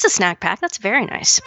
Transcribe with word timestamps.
That's 0.00 0.14
a 0.14 0.16
snack 0.16 0.40
pack. 0.40 0.60
That's 0.60 0.78
very 0.78 1.04
nice. 1.04 1.42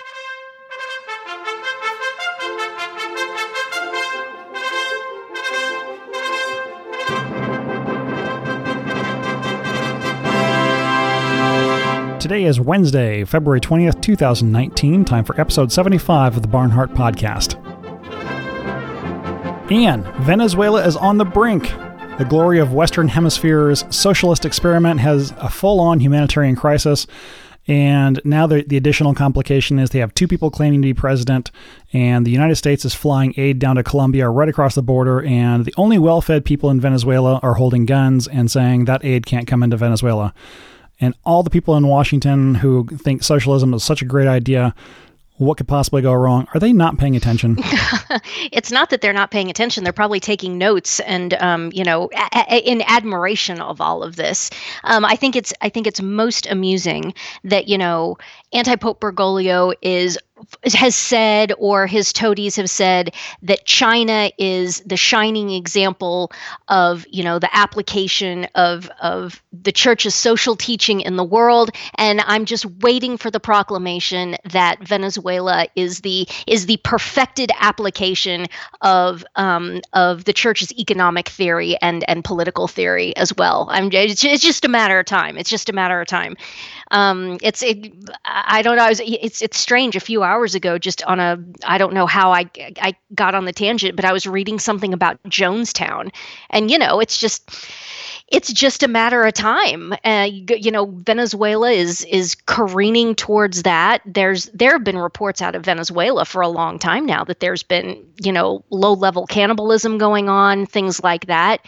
Today 12.21 12.43
is 12.43 12.59
Wednesday, 12.59 13.25
February 13.25 13.59
20th, 13.59 13.99
2019. 14.03 15.03
Time 15.03 15.23
for 15.23 15.41
episode 15.41 15.71
75 15.71 16.35
of 16.35 16.43
the 16.43 16.47
Barnhardt 16.47 16.93
Podcast. 16.93 17.55
And 19.71 20.05
Venezuela 20.23 20.85
is 20.85 20.95
on 20.95 21.17
the 21.17 21.25
brink. 21.25 21.73
The 22.19 22.25
glory 22.29 22.59
of 22.59 22.71
Western 22.71 23.07
Hemisphere's 23.07 23.83
socialist 23.89 24.45
experiment 24.45 24.99
has 24.99 25.33
a 25.37 25.49
full 25.49 25.79
on 25.79 25.99
humanitarian 25.99 26.55
crisis. 26.55 27.07
And 27.67 28.19
now 28.25 28.45
the, 28.45 28.63
the 28.63 28.75
additional 28.75 29.13
complication 29.13 29.79
is 29.79 29.89
they 29.89 29.99
have 29.99 30.13
two 30.13 30.27
people 30.27 30.51
claiming 30.51 30.81
to 30.81 30.87
be 30.87 30.93
president, 30.93 31.49
and 31.93 32.25
the 32.25 32.31
United 32.31 32.55
States 32.57 32.83
is 32.83 32.93
flying 32.93 33.33
aid 33.37 33.59
down 33.59 33.77
to 33.77 33.83
Colombia 33.83 34.29
right 34.29 34.49
across 34.49 34.75
the 34.75 34.83
border. 34.83 35.21
And 35.23 35.63
the 35.63 35.73
only 35.77 35.97
well 35.97 36.21
fed 36.21 36.43
people 36.43 36.69
in 36.69 36.81
Venezuela 36.81 37.39
are 37.41 37.53
holding 37.53 37.85
guns 37.85 38.27
and 38.27 38.51
saying 38.51 38.85
that 38.85 39.05
aid 39.05 39.25
can't 39.25 39.47
come 39.47 39.63
into 39.63 39.77
Venezuela. 39.77 40.33
And 40.99 41.15
all 41.25 41.43
the 41.43 41.49
people 41.49 41.75
in 41.75 41.87
Washington 41.87 42.55
who 42.55 42.85
think 42.85 43.23
socialism 43.23 43.73
is 43.73 43.83
such 43.83 44.01
a 44.01 44.05
great 44.05 44.27
idea, 44.27 44.75
what 45.37 45.57
could 45.57 45.67
possibly 45.67 46.01
go 46.01 46.13
wrong? 46.13 46.47
Are 46.53 46.59
they 46.59 46.73
not 46.73 46.97
paying 46.97 47.15
attention? 47.15 47.57
it's 48.51 48.71
not 48.71 48.89
that 48.91 49.01
they're 49.01 49.13
not 49.13 49.31
paying 49.31 49.49
attention. 49.49 49.83
They're 49.83 49.93
probably 49.93 50.19
taking 50.19 50.57
notes 50.57 50.99
and, 51.01 51.33
um, 51.35 51.71
you 51.73 51.83
know, 51.83 52.09
a- 52.15 52.45
a- 52.55 52.69
in 52.69 52.81
admiration 52.83 53.59
of 53.59 53.81
all 53.81 54.03
of 54.03 54.15
this. 54.15 54.49
Um, 54.83 55.03
I 55.05 55.15
think 55.15 55.35
it's 55.35 55.53
I 55.61 55.69
think 55.69 55.87
it's 55.87 56.01
most 56.01 56.45
amusing 56.49 57.13
that 57.43 57.67
you 57.67 57.77
know 57.77 58.17
anti 58.53 58.75
Pope 58.75 58.99
Bergoglio 59.01 59.73
is 59.81 60.17
has 60.73 60.95
said 60.95 61.53
or 61.57 61.87
his 61.87 62.13
toadies 62.13 62.55
have 62.55 62.69
said 62.69 63.13
that 63.41 63.65
China 63.65 64.31
is 64.37 64.81
the 64.81 64.97
shining 64.97 65.49
example 65.49 66.31
of 66.67 67.05
you 67.09 67.23
know 67.23 67.39
the 67.39 67.55
application 67.55 68.47
of 68.55 68.89
of 69.01 69.41
the 69.51 69.71
church's 69.71 70.15
social 70.15 70.55
teaching 70.55 71.01
in 71.01 71.15
the 71.15 71.23
world. 71.23 71.71
And 71.95 72.21
I'm 72.21 72.45
just 72.45 72.65
waiting 72.65 73.17
for 73.17 73.29
the 73.29 73.39
proclamation 73.39 74.35
that 74.45 74.85
Venezuela 74.85 75.67
is 75.75 76.01
the 76.01 76.27
is 76.47 76.65
the 76.65 76.77
perfected 76.77 77.51
application 77.59 78.47
of 78.81 79.25
um, 79.35 79.81
of 79.93 80.25
the 80.25 80.33
church's 80.33 80.71
economic 80.73 81.29
theory 81.29 81.77
and 81.81 82.03
and 82.09 82.23
political 82.23 82.67
theory 82.67 83.15
as 83.15 83.35
well. 83.35 83.67
I'm 83.69 83.89
it's, 83.91 84.23
it's 84.23 84.43
just 84.43 84.65
a 84.65 84.69
matter 84.69 84.99
of 84.99 85.05
time. 85.05 85.37
It's 85.37 85.49
just 85.49 85.69
a 85.69 85.73
matter 85.73 85.99
of 86.01 86.07
time 86.07 86.35
um, 86.93 87.39
it's 87.41 87.63
it, 87.63 87.91
I 88.23 88.61
don't 88.61 88.77
know. 88.77 88.87
it's 88.87 89.41
it's 89.41 89.57
strange. 89.57 89.95
A 89.95 89.99
few 89.99 90.21
hours 90.21 90.53
ago, 90.53 90.77
just 90.77 91.03
on 91.03 91.19
a 91.19 91.43
I 91.65 91.79
don't 91.79 91.93
know 91.93 92.05
how 92.05 92.31
I 92.31 92.49
I 92.55 92.95
got 93.15 93.33
on 93.33 93.45
the 93.45 93.51
tangent, 93.51 93.95
but 93.95 94.05
I 94.05 94.13
was 94.13 94.27
reading 94.27 94.59
something 94.59 94.93
about 94.93 95.21
Jonestown, 95.23 96.13
and 96.51 96.69
you 96.69 96.77
know, 96.77 96.99
it's 96.99 97.17
just 97.17 97.49
it's 98.27 98.53
just 98.53 98.83
a 98.83 98.87
matter 98.87 99.23
of 99.23 99.33
time. 99.33 99.93
Uh, 100.05 100.29
you, 100.31 100.69
know, 100.69 100.85
Venezuela 100.85 101.71
is 101.71 102.05
is 102.05 102.35
careening 102.45 103.15
towards 103.15 103.63
that. 103.63 104.03
There's 104.05 104.45
there 104.53 104.73
have 104.73 104.83
been 104.83 104.99
reports 104.99 105.41
out 105.41 105.55
of 105.55 105.65
Venezuela 105.65 106.25
for 106.25 106.43
a 106.43 106.47
long 106.47 106.77
time 106.77 107.07
now 107.07 107.23
that 107.23 107.39
there's 107.39 107.63
been 107.63 108.05
you 108.23 108.31
know 108.31 108.63
low 108.69 108.93
level 108.93 109.25
cannibalism 109.25 109.97
going 109.97 110.29
on, 110.29 110.67
things 110.67 111.01
like 111.03 111.25
that 111.25 111.65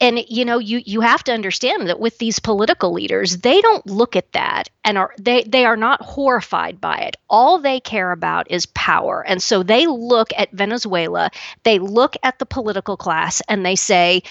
and 0.00 0.24
you 0.28 0.44
know 0.44 0.58
you 0.58 0.82
you 0.84 1.00
have 1.00 1.22
to 1.24 1.32
understand 1.32 1.88
that 1.88 2.00
with 2.00 2.18
these 2.18 2.38
political 2.38 2.92
leaders 2.92 3.38
they 3.38 3.60
don't 3.60 3.86
look 3.86 4.16
at 4.16 4.32
that 4.32 4.68
and 4.84 4.98
are 4.98 5.14
they 5.18 5.44
they 5.44 5.64
are 5.64 5.76
not 5.76 6.02
horrified 6.02 6.80
by 6.80 6.98
it. 6.98 7.16
All 7.30 7.58
they 7.58 7.80
care 7.80 8.12
about 8.12 8.50
is 8.50 8.66
power. 8.66 9.24
And 9.26 9.42
so 9.42 9.62
they 9.62 9.86
look 9.86 10.30
at 10.36 10.52
Venezuela 10.52 11.30
they 11.62 11.78
look 11.78 12.16
at 12.22 12.38
the 12.38 12.46
political 12.46 12.96
class 12.96 13.40
and 13.48 13.64
they 13.64 13.76
say 13.76 14.22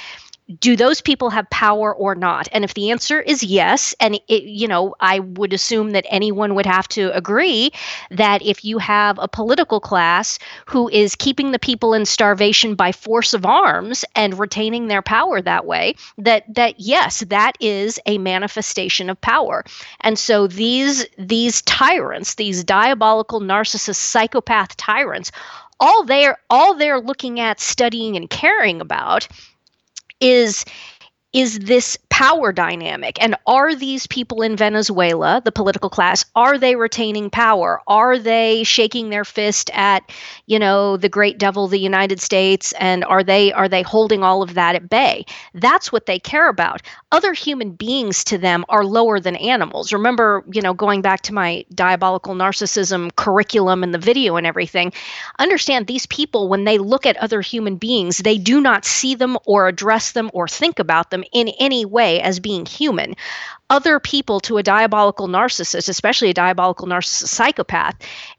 do 0.60 0.76
those 0.76 1.02
people 1.02 1.30
have 1.30 1.50
power 1.50 1.94
or 1.94 2.16
not? 2.16 2.48
And 2.52 2.64
if 2.64 2.74
the 2.74 2.92
answer 2.92 3.20
is 3.20 3.44
yes 3.44 3.96
and 4.00 4.20
it, 4.28 4.44
you 4.44 4.68
know 4.68 4.96
i 5.00 5.20
would 5.20 5.54
assume 5.54 5.92
that 5.92 6.06
anyone 6.10 6.56
would 6.56 6.66
have 6.66 6.88
to 6.88 7.16
agree 7.16 7.72
that 8.12 8.42
if 8.42 8.64
you 8.66 8.78
have 8.78 9.18
a 9.20 9.28
political 9.28 9.80
class 9.80 10.40
who 10.66 10.90
is 10.90 11.16
keeping 11.16 11.52
the 11.52 11.60
people 11.60 11.94
in 11.94 12.06
starvation 12.06 12.76
by 12.76 12.92
force 12.92 13.34
of 13.34 13.46
arms 13.46 14.06
and 14.16 14.40
retaining 14.40 14.88
their 14.88 15.02
power 15.02 15.42
that 15.42 15.66
way 15.66 15.96
that 16.18 16.44
that 16.54 16.80
yes 16.80 17.22
that 17.30 17.56
is 17.60 18.00
a 18.06 18.18
manifestation 18.18 19.10
of 19.10 19.20
power. 19.22 19.64
And 20.02 20.18
so 20.18 20.48
these 20.48 21.06
these 21.18 21.62
tyrants 21.64 22.36
these 22.36 22.64
diabolical 22.64 23.42
narcissist 23.42 23.96
psychopath 23.96 24.76
tyrants 24.78 25.32
all 25.80 26.04
they're 26.04 26.38
all 26.50 26.76
they're 26.76 27.00
looking 27.00 27.40
at 27.40 27.60
studying 27.60 28.16
and 28.16 28.30
caring 28.30 28.82
about 28.82 29.28
is 30.24 30.66
is 31.34 31.60
this 31.60 31.98
power 32.14 32.54
dynamic? 32.54 33.18
And 33.20 33.36
are 33.48 33.74
these 33.74 34.06
people 34.06 34.44
in 34.44 34.56
Venezuela 34.56 35.42
the 35.44 35.52
political 35.52 35.90
class 35.90 36.24
are 36.36 36.60
they 36.60 36.76
retaining 36.76 37.32
power? 37.32 37.82
Are 37.88 38.20
they 38.20 38.64
shaking 38.64 39.10
their 39.10 39.26
fist 39.26 39.72
at 39.74 40.12
you 40.46 40.60
know 40.60 40.96
the 40.96 41.10
great 41.10 41.40
devil 41.40 41.68
the 41.68 41.80
United 41.80 42.22
States? 42.22 42.72
And 42.74 43.04
are 43.04 43.24
they 43.24 43.52
are 43.52 43.68
they 43.68 43.82
holding 43.82 44.22
all 44.22 44.44
of 44.44 44.54
that 44.54 44.76
at 44.76 44.92
bay? 44.92 45.26
That's 45.56 45.92
what 45.92 46.06
they 46.06 46.20
care 46.20 46.50
about. 46.50 46.84
Other 47.12 47.34
human 47.34 47.72
beings 47.72 48.24
to 48.26 48.38
them 48.38 48.64
are 48.70 48.86
lower 48.86 49.20
than 49.20 49.36
animals. 49.36 49.92
Remember 49.92 50.44
you 50.54 50.62
know 50.62 50.76
going 50.76 51.02
back 51.02 51.22
to 51.22 51.34
my 51.34 51.66
diabolical 51.74 52.36
narcissism 52.36 53.10
curriculum 53.16 53.82
and 53.82 53.92
the 53.92 53.98
video 53.98 54.36
and 54.36 54.46
everything 54.46 54.94
understand 55.40 55.88
these 55.88 56.06
people 56.06 56.48
when 56.48 56.64
they 56.64 56.78
look 56.78 57.08
at 57.08 57.18
other 57.18 57.42
human 57.42 57.78
beings 57.78 58.20
they 58.20 58.38
do 58.38 58.62
not 58.62 58.86
see 58.86 59.16
them 59.16 59.36
or 59.46 59.68
address 59.68 60.12
them 60.12 60.30
or 60.32 60.48
think 60.48 60.78
about 60.78 61.10
them 61.10 61.24
in 61.32 61.48
any 61.60 61.86
way 61.86 62.03
as 62.04 62.40
being 62.40 62.66
human. 62.66 63.16
Other 63.70 64.00
people 64.00 64.40
to 64.42 64.58
a 64.58 64.64
diabolical 64.64 65.28
narcissist, 65.28 65.90
especially 65.90 66.30
a 66.30 66.34
diabolical 66.34 66.88
narcissist 66.88 67.28
psychopath, 67.28 67.96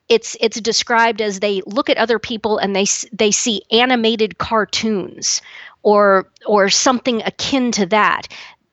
it's 0.08 0.36
it's 0.41 0.60
described 0.60 1.20
as 1.20 1.41
they 1.41 1.62
look 1.66 1.88
at 1.91 1.98
other 1.98 2.19
people 2.19 2.58
and 2.58 2.76
they 2.76 2.86
they 3.12 3.30
see 3.30 3.62
animated 3.72 4.38
cartoons 4.38 5.41
or 5.82 6.30
or 6.47 6.69
something 6.69 7.22
akin 7.22 7.72
to 7.72 7.86
that. 7.86 8.28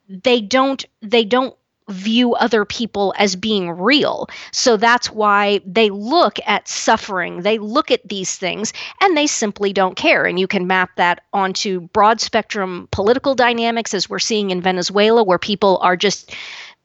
They 0.07 0.41
don't 0.41 0.85
they 1.01 1.23
don't 1.23 1.55
view 1.91 2.33
other 2.35 2.65
people 2.65 3.13
as 3.17 3.35
being 3.35 3.71
real. 3.71 4.27
So 4.51 4.77
that's 4.77 5.11
why 5.11 5.61
they 5.65 5.89
look 5.89 6.39
at 6.45 6.67
suffering, 6.67 7.41
they 7.41 7.57
look 7.57 7.91
at 7.91 8.07
these 8.07 8.37
things, 8.37 8.73
and 9.01 9.15
they 9.15 9.27
simply 9.27 9.73
don't 9.73 9.95
care. 9.95 10.25
And 10.25 10.39
you 10.39 10.47
can 10.47 10.67
map 10.67 10.91
that 10.97 11.23
onto 11.33 11.81
broad 11.81 12.21
spectrum 12.21 12.87
political 12.91 13.35
dynamics, 13.35 13.93
as 13.93 14.09
we're 14.09 14.19
seeing 14.19 14.51
in 14.51 14.61
Venezuela, 14.61 15.23
where 15.23 15.39
people 15.39 15.79
are 15.81 15.97
just 15.97 16.33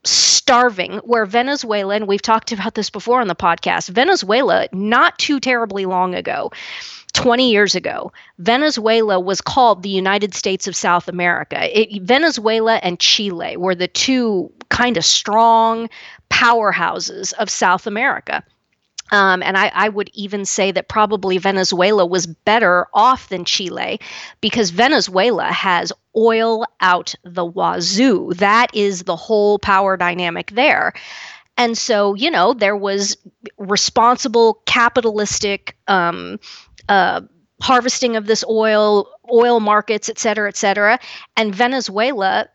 starving 0.05 0.99
where 0.99 1.27
venezuela 1.27 1.95
and 1.95 2.07
we've 2.07 2.23
talked 2.23 2.53
about 2.53 2.75
this 2.75 2.91
before 2.91 3.21
on 3.21 3.27
the 3.27 3.35
podcast 3.35 3.89
venezuela 3.89 4.69
not 4.73 5.19
too 5.19 5.41
terribly 5.41 5.85
long 5.85 6.15
ago 6.15 6.51
20 7.17 7.51
years 7.51 7.75
ago, 7.75 8.13
Venezuela 8.39 9.19
was 9.19 9.41
called 9.41 9.83
the 9.83 9.89
United 9.89 10.35
States 10.35 10.67
of 10.69 10.77
South 10.77 11.09
America. 11.09 11.57
It, 11.81 12.03
Venezuela 12.03 12.77
and 12.77 13.01
Chile 13.01 13.57
were 13.57 13.75
the 13.75 13.89
two 13.89 14.53
kind 14.69 14.99
of 14.99 15.05
strong 15.05 15.89
powerhouses 16.31 17.33
of 17.35 17.49
South 17.49 17.87
America. 17.87 18.45
Um, 19.13 19.43
and 19.43 19.57
I, 19.57 19.71
I, 19.73 19.89
would 19.89 20.11
even 20.15 20.45
say 20.45 20.73
that 20.73 20.89
probably 20.89 21.39
Venezuela 21.39 22.05
was 22.05 22.27
better 22.27 22.89
off 22.93 23.29
than 23.29 23.45
Chile 23.45 24.01
because 24.41 24.71
Venezuela 24.71 25.45
has 25.45 25.93
oil 26.17 26.67
out 26.81 27.15
the 27.23 27.45
wazoo. 27.45 28.33
That 28.35 28.75
is 28.75 29.05
the 29.05 29.15
whole 29.15 29.61
power 29.61 29.97
dynamic 29.97 30.51
there. 30.51 30.93
And 31.57 31.79
so, 31.79 32.15
you 32.15 32.31
know, 32.31 32.53
there 32.53 32.77
was 32.77 33.17
responsible 33.57 34.61
capitalistic 34.67 35.77
um, 35.89 36.39
uh, 36.89 37.21
harvesting 37.63 38.17
of 38.17 38.27
this 38.27 38.45
oil, 38.49 39.09
oil 39.33 39.61
markets, 39.61 40.09
et 40.09 40.19
cetera, 40.19 40.49
et 40.49 40.57
cetera. 40.57 40.99
And 41.37 41.55
Venezuela 41.55 42.49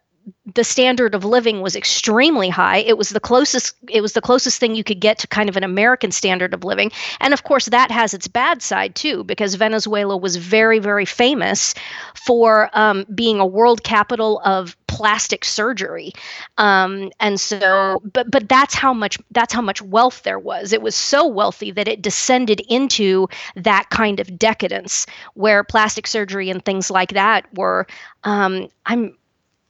the 0.53 0.63
standard 0.63 1.15
of 1.15 1.23
living 1.23 1.61
was 1.61 1.75
extremely 1.75 2.49
high. 2.49 2.77
It 2.77 2.97
was 2.97 3.09
the 3.09 3.19
closest 3.19 3.75
it 3.89 4.01
was 4.01 4.13
the 4.13 4.21
closest 4.21 4.59
thing 4.59 4.75
you 4.75 4.83
could 4.83 4.99
get 4.99 5.17
to 5.19 5.27
kind 5.27 5.49
of 5.49 5.57
an 5.57 5.63
american 5.63 6.11
standard 6.11 6.53
of 6.53 6.63
living. 6.63 6.91
And 7.19 7.33
of 7.33 7.43
course 7.43 7.65
that 7.67 7.91
has 7.91 8.13
its 8.13 8.27
bad 8.27 8.61
side 8.61 8.95
too 8.95 9.23
because 9.23 9.55
venezuela 9.55 10.17
was 10.17 10.35
very 10.35 10.79
very 10.79 11.05
famous 11.05 11.73
for 12.15 12.69
um, 12.73 13.05
being 13.13 13.39
a 13.39 13.45
world 13.45 13.83
capital 13.83 14.41
of 14.43 14.75
plastic 14.87 15.45
surgery. 15.45 16.11
Um, 16.57 17.11
and 17.19 17.39
so 17.39 18.01
but 18.13 18.29
but 18.29 18.49
that's 18.49 18.73
how 18.73 18.93
much 18.93 19.17
that's 19.31 19.53
how 19.53 19.61
much 19.61 19.81
wealth 19.81 20.23
there 20.23 20.39
was. 20.39 20.73
It 20.73 20.81
was 20.81 20.95
so 20.95 21.25
wealthy 21.25 21.71
that 21.71 21.87
it 21.87 22.01
descended 22.01 22.61
into 22.67 23.27
that 23.55 23.89
kind 23.89 24.19
of 24.19 24.37
decadence 24.37 25.05
where 25.35 25.63
plastic 25.63 26.07
surgery 26.07 26.49
and 26.49 26.63
things 26.63 26.91
like 26.91 27.13
that 27.13 27.45
were 27.53 27.87
um, 28.23 28.67
i'm 28.85 29.15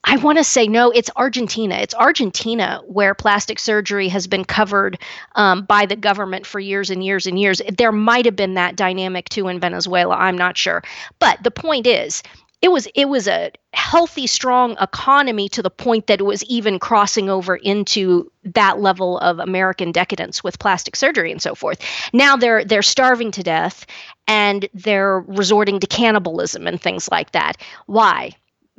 I 0.03 0.17
want 0.17 0.39
to 0.39 0.43
say 0.43 0.67
no, 0.67 0.89
it's 0.91 1.09
Argentina. 1.15 1.75
It's 1.75 1.93
Argentina 1.93 2.81
where 2.87 3.13
plastic 3.13 3.59
surgery 3.59 4.07
has 4.09 4.25
been 4.27 4.43
covered 4.43 4.97
um, 5.35 5.63
by 5.63 5.85
the 5.85 5.95
government 5.95 6.45
for 6.45 6.59
years 6.59 6.89
and 6.89 7.03
years 7.03 7.27
and 7.27 7.39
years. 7.39 7.61
There 7.77 7.91
might 7.91 8.25
have 8.25 8.35
been 8.35 8.55
that 8.55 8.75
dynamic 8.75 9.29
too 9.29 9.47
in 9.47 9.59
Venezuela. 9.59 10.15
I'm 10.15 10.37
not 10.37 10.57
sure. 10.57 10.83
But 11.19 11.43
the 11.43 11.51
point 11.51 11.85
is, 11.85 12.23
it 12.61 12.71
was 12.71 12.87
it 12.95 13.05
was 13.05 13.27
a 13.27 13.51
healthy 13.73 14.27
strong 14.27 14.75
economy 14.79 15.49
to 15.49 15.61
the 15.61 15.69
point 15.69 16.07
that 16.07 16.19
it 16.19 16.23
was 16.23 16.43
even 16.43 16.79
crossing 16.79 17.29
over 17.29 17.55
into 17.55 18.31
that 18.43 18.79
level 18.79 19.17
of 19.19 19.39
american 19.39 19.91
decadence 19.91 20.43
with 20.43 20.59
plastic 20.59 20.95
surgery 20.95 21.31
and 21.31 21.41
so 21.41 21.55
forth 21.55 21.79
now 22.13 22.35
they're 22.35 22.63
they're 22.63 22.81
starving 22.81 23.31
to 23.31 23.41
death 23.41 23.85
and 24.27 24.67
they're 24.73 25.21
resorting 25.21 25.79
to 25.79 25.87
cannibalism 25.87 26.67
and 26.67 26.81
things 26.81 27.09
like 27.11 27.31
that 27.31 27.57
why 27.87 28.31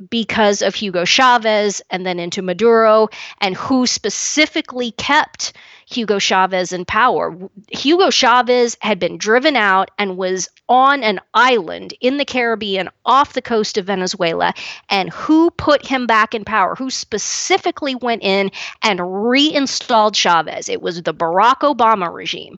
because 0.09 0.61
of 0.61 0.75
Hugo 0.75 1.05
Chavez 1.05 1.81
and 1.89 2.05
then 2.05 2.19
into 2.19 2.41
Maduro, 2.41 3.09
and 3.41 3.55
who 3.55 3.85
specifically 3.87 4.91
kept 4.91 5.53
Hugo 5.85 6.19
Chavez 6.19 6.71
in 6.71 6.85
power. 6.85 7.37
Hugo 7.71 8.09
Chavez 8.09 8.77
had 8.81 8.99
been 8.99 9.17
driven 9.17 9.55
out 9.55 9.91
and 9.97 10.17
was 10.17 10.49
on 10.69 11.03
an 11.03 11.19
island 11.33 11.93
in 12.01 12.17
the 12.17 12.25
Caribbean 12.25 12.89
off 13.05 13.33
the 13.33 13.41
coast 13.41 13.77
of 13.77 13.85
Venezuela. 13.85 14.53
And 14.89 15.09
who 15.11 15.51
put 15.51 15.85
him 15.85 16.07
back 16.07 16.33
in 16.33 16.45
power? 16.45 16.75
Who 16.75 16.89
specifically 16.89 17.95
went 17.95 18.23
in 18.23 18.51
and 18.81 19.29
reinstalled 19.29 20.15
Chavez? 20.15 20.69
It 20.69 20.81
was 20.81 21.01
the 21.01 21.13
Barack 21.13 21.59
Obama 21.59 22.11
regime. 22.11 22.57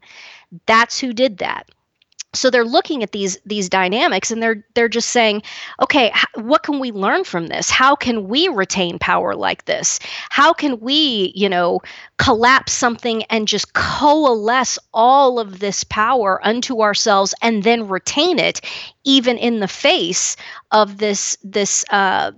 That's 0.65 0.99
who 0.99 1.11
did 1.11 1.39
that 1.39 1.69
so 2.35 2.49
they're 2.49 2.65
looking 2.65 3.03
at 3.03 3.11
these 3.11 3.37
these 3.45 3.69
dynamics 3.69 4.31
and 4.31 4.41
they're 4.43 4.65
they're 4.75 4.89
just 4.89 5.09
saying 5.09 5.41
okay 5.81 6.11
what 6.35 6.63
can 6.63 6.79
we 6.79 6.91
learn 6.91 7.23
from 7.23 7.47
this? 7.47 7.69
How 7.69 7.95
can 7.95 8.27
we 8.27 8.47
retain 8.47 8.99
power 8.99 9.35
like 9.35 9.65
this? 9.65 9.99
How 10.29 10.53
can 10.53 10.79
we 10.79 11.31
you 11.35 11.49
know 11.49 11.81
collapse 12.17 12.73
something 12.73 13.23
and 13.23 13.47
just 13.47 13.73
coalesce 13.73 14.79
all 14.93 15.39
of 15.39 15.59
this 15.59 15.83
power 15.83 16.45
unto 16.45 16.81
ourselves 16.81 17.33
and 17.41 17.63
then 17.63 17.87
retain 17.87 18.39
it 18.39 18.61
even 19.03 19.37
in 19.37 19.59
the 19.59 19.67
face 19.67 20.35
of 20.71 20.97
this 20.97 21.37
this 21.43 21.85
uh 21.89 22.31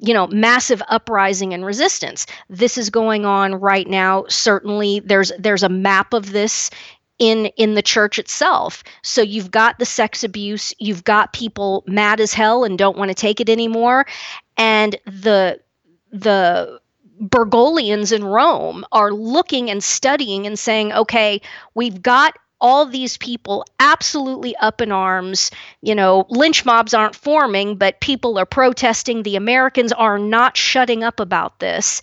you 0.00 0.14
know 0.14 0.26
massive 0.28 0.82
uprising 0.88 1.54
and 1.54 1.64
resistance? 1.64 2.26
This 2.48 2.78
is 2.78 2.90
going 2.90 3.24
on 3.24 3.54
right 3.54 3.88
now. 3.88 4.24
Certainly 4.28 5.00
there's 5.00 5.32
there's 5.38 5.62
a 5.62 5.68
map 5.68 6.12
of 6.12 6.32
this 6.32 6.70
in 7.18 7.46
in 7.56 7.74
the 7.74 7.82
church 7.82 8.18
itself 8.18 8.84
so 9.02 9.20
you've 9.22 9.50
got 9.50 9.78
the 9.78 9.84
sex 9.84 10.22
abuse 10.22 10.72
you've 10.78 11.04
got 11.04 11.32
people 11.32 11.82
mad 11.86 12.20
as 12.20 12.32
hell 12.32 12.64
and 12.64 12.78
don't 12.78 12.96
want 12.96 13.08
to 13.08 13.14
take 13.14 13.40
it 13.40 13.48
anymore 13.48 14.06
and 14.56 14.96
the 15.06 15.60
the 16.12 16.80
Bergoglians 17.20 18.12
in 18.12 18.24
Rome 18.24 18.84
are 18.92 19.12
looking 19.12 19.70
and 19.70 19.82
studying 19.82 20.46
and 20.46 20.58
saying, 20.58 20.92
okay, 20.92 21.40
we've 21.74 22.00
got 22.00 22.38
all 22.60 22.86
these 22.86 23.16
people 23.16 23.64
absolutely 23.80 24.56
up 24.56 24.80
in 24.80 24.90
arms. 24.92 25.50
You 25.80 25.94
know, 25.94 26.26
lynch 26.28 26.64
mobs 26.64 26.94
aren't 26.94 27.14
forming, 27.14 27.76
but 27.76 28.00
people 28.00 28.38
are 28.38 28.46
protesting. 28.46 29.22
The 29.22 29.36
Americans 29.36 29.92
are 29.92 30.18
not 30.18 30.56
shutting 30.56 31.04
up 31.04 31.20
about 31.20 31.58
this 31.60 32.02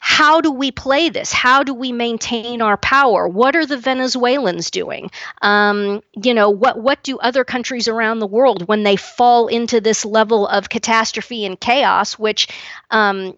how 0.00 0.40
do 0.40 0.50
we 0.50 0.70
play 0.70 1.08
this? 1.08 1.32
How 1.32 1.62
do 1.62 1.74
we 1.74 1.92
maintain 1.92 2.62
our 2.62 2.76
power? 2.76 3.28
What 3.28 3.56
are 3.56 3.66
the 3.66 3.76
Venezuelans 3.76 4.70
doing? 4.70 5.10
Um, 5.42 6.02
you 6.22 6.34
know, 6.34 6.50
what 6.50 6.80
what 6.80 7.02
do 7.02 7.18
other 7.18 7.44
countries 7.44 7.88
around 7.88 8.18
the 8.18 8.26
world 8.26 8.66
when 8.68 8.82
they 8.82 8.96
fall 8.96 9.48
into 9.48 9.80
this 9.80 10.04
level 10.04 10.46
of 10.46 10.68
catastrophe 10.68 11.44
and 11.44 11.58
chaos, 11.58 12.18
which 12.18 12.48
um, 12.90 13.36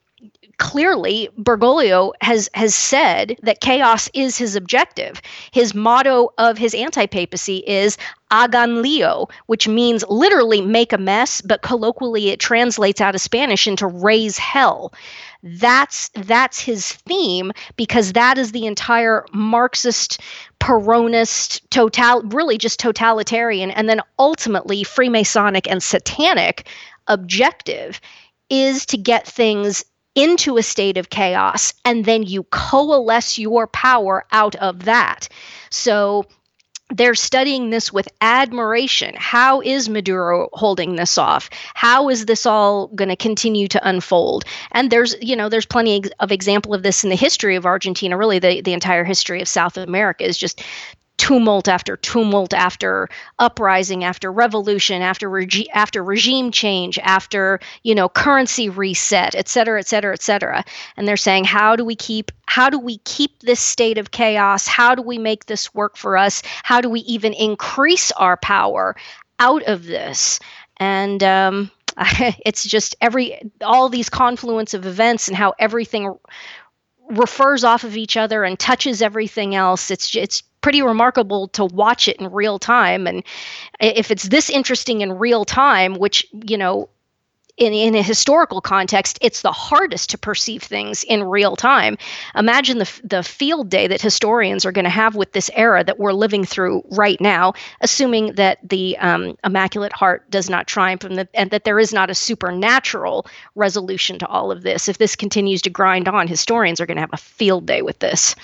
clearly 0.60 1.28
Bergoglio 1.36 2.12
has 2.20 2.48
has 2.54 2.74
said 2.74 3.36
that 3.42 3.60
chaos 3.60 4.08
is 4.14 4.38
his 4.38 4.54
objective. 4.54 5.20
His 5.50 5.74
motto 5.74 6.28
of 6.38 6.58
his 6.58 6.74
anti-papacy 6.74 7.64
is 7.66 7.96
"Hagan 8.30 8.82
lío," 8.82 9.28
which 9.46 9.66
means 9.66 10.04
literally 10.08 10.60
make 10.60 10.92
a 10.92 10.98
mess, 10.98 11.40
but 11.40 11.62
colloquially 11.62 12.28
it 12.28 12.38
translates 12.38 13.00
out 13.00 13.16
of 13.16 13.20
Spanish 13.20 13.66
into 13.66 13.88
raise 13.88 14.38
hell 14.38 14.92
that's 15.42 16.10
that's 16.14 16.60
his 16.60 16.92
theme 16.92 17.50
because 17.76 18.12
that 18.12 18.36
is 18.36 18.52
the 18.52 18.66
entire 18.66 19.24
marxist 19.32 20.20
peronist 20.60 21.62
total 21.70 22.22
really 22.24 22.58
just 22.58 22.78
totalitarian 22.78 23.70
and 23.70 23.88
then 23.88 24.02
ultimately 24.18 24.84
freemasonic 24.84 25.66
and 25.66 25.82
satanic 25.82 26.68
objective 27.08 28.00
is 28.50 28.84
to 28.84 28.98
get 28.98 29.26
things 29.26 29.84
into 30.14 30.56
a 30.56 30.62
state 30.62 30.96
of 30.96 31.10
chaos 31.10 31.72
and 31.84 32.04
then 32.04 32.22
you 32.22 32.42
coalesce 32.44 33.38
your 33.38 33.66
power 33.66 34.24
out 34.32 34.56
of 34.56 34.84
that 34.84 35.28
so 35.70 36.26
they're 36.90 37.14
studying 37.14 37.70
this 37.70 37.92
with 37.92 38.08
admiration. 38.20 39.14
How 39.16 39.60
is 39.60 39.88
Maduro 39.88 40.48
holding 40.52 40.96
this 40.96 41.18
off? 41.18 41.48
How 41.74 42.08
is 42.08 42.26
this 42.26 42.46
all 42.46 42.88
going 42.88 43.08
to 43.08 43.16
continue 43.16 43.68
to 43.68 43.88
unfold? 43.88 44.44
And 44.72 44.90
there's, 44.90 45.14
you 45.20 45.36
know, 45.36 45.48
there's 45.48 45.66
plenty 45.66 46.02
of 46.18 46.32
example 46.32 46.74
of 46.74 46.82
this 46.82 47.04
in 47.04 47.10
the 47.10 47.16
history 47.16 47.56
of 47.56 47.66
Argentina. 47.66 48.16
Really, 48.16 48.38
the 48.38 48.60
the 48.62 48.72
entire 48.72 49.04
history 49.04 49.40
of 49.40 49.48
South 49.48 49.76
America 49.76 50.24
is 50.24 50.36
just 50.36 50.62
tumult 51.20 51.68
after 51.68 51.98
tumult 51.98 52.54
after 52.54 53.06
uprising 53.38 54.04
after 54.04 54.32
revolution 54.32 55.02
after 55.02 55.28
regi- 55.28 55.70
after 55.72 56.02
regime 56.02 56.50
change 56.50 56.98
after 57.00 57.60
you 57.82 57.94
know 57.94 58.08
currency 58.08 58.70
reset 58.70 59.34
et 59.34 59.46
cetera 59.46 59.78
et 59.78 59.86
cetera 59.86 60.14
et 60.14 60.22
cetera. 60.22 60.64
And 60.96 61.06
they're 61.06 61.18
saying 61.18 61.44
how 61.44 61.76
do 61.76 61.84
we 61.84 61.94
keep 61.94 62.32
how 62.46 62.70
do 62.70 62.78
we 62.78 62.96
keep 63.04 63.40
this 63.40 63.60
state 63.60 63.98
of 63.98 64.12
chaos? 64.12 64.66
How 64.66 64.94
do 64.94 65.02
we 65.02 65.18
make 65.18 65.44
this 65.44 65.74
work 65.74 65.98
for 65.98 66.16
us? 66.16 66.42
How 66.62 66.80
do 66.80 66.88
we 66.88 67.00
even 67.00 67.34
increase 67.34 68.10
our 68.12 68.38
power 68.38 68.96
out 69.38 69.62
of 69.64 69.84
this? 69.84 70.40
And 70.78 71.22
um, 71.22 71.70
it's 72.46 72.64
just 72.64 72.96
every 73.02 73.52
all 73.62 73.90
these 73.90 74.08
confluence 74.08 74.72
of 74.72 74.86
events 74.86 75.28
and 75.28 75.36
how 75.36 75.52
everything 75.58 76.14
refers 77.10 77.62
off 77.62 77.84
of 77.84 77.98
each 77.98 78.16
other 78.16 78.42
and 78.42 78.58
touches 78.58 79.02
everything 79.02 79.54
else. 79.54 79.90
It's 79.90 80.16
it's 80.16 80.42
pretty 80.60 80.82
remarkable 80.82 81.48
to 81.48 81.64
watch 81.64 82.08
it 82.08 82.16
in 82.18 82.30
real 82.30 82.58
time. 82.58 83.06
And 83.06 83.22
if 83.80 84.10
it's 84.10 84.24
this 84.24 84.50
interesting 84.50 85.00
in 85.00 85.12
real 85.12 85.44
time, 85.44 85.94
which, 85.94 86.26
you 86.46 86.58
know, 86.58 86.88
in, 87.60 87.74
in 87.74 87.94
a 87.94 88.02
historical 88.02 88.60
context, 88.60 89.18
it's 89.20 89.42
the 89.42 89.52
hardest 89.52 90.10
to 90.10 90.18
perceive 90.18 90.62
things 90.62 91.04
in 91.04 91.22
real 91.22 91.56
time. 91.56 91.98
Imagine 92.34 92.78
the, 92.78 93.00
the 93.04 93.22
field 93.22 93.68
day 93.68 93.86
that 93.86 94.00
historians 94.00 94.64
are 94.64 94.72
going 94.72 94.84
to 94.84 94.90
have 94.90 95.14
with 95.14 95.32
this 95.32 95.50
era 95.54 95.84
that 95.84 95.98
we're 95.98 96.14
living 96.14 96.44
through 96.44 96.82
right 96.90 97.20
now, 97.20 97.52
assuming 97.82 98.34
that 98.34 98.58
the 98.66 98.96
um, 98.98 99.36
Immaculate 99.44 99.92
Heart 99.92 100.30
does 100.30 100.48
not 100.48 100.66
triumph 100.66 101.04
and, 101.04 101.18
the, 101.18 101.28
and 101.34 101.50
that 101.50 101.64
there 101.64 101.78
is 101.78 101.92
not 101.92 102.08
a 102.08 102.14
supernatural 102.14 103.26
resolution 103.54 104.18
to 104.20 104.26
all 104.26 104.50
of 104.50 104.62
this. 104.62 104.88
If 104.88 104.96
this 104.96 105.14
continues 105.14 105.60
to 105.62 105.70
grind 105.70 106.08
on, 106.08 106.28
historians 106.28 106.80
are 106.80 106.86
going 106.86 106.96
to 106.96 107.02
have 107.02 107.12
a 107.12 107.18
field 107.18 107.66
day 107.66 107.82
with 107.82 107.98
this. 107.98 108.34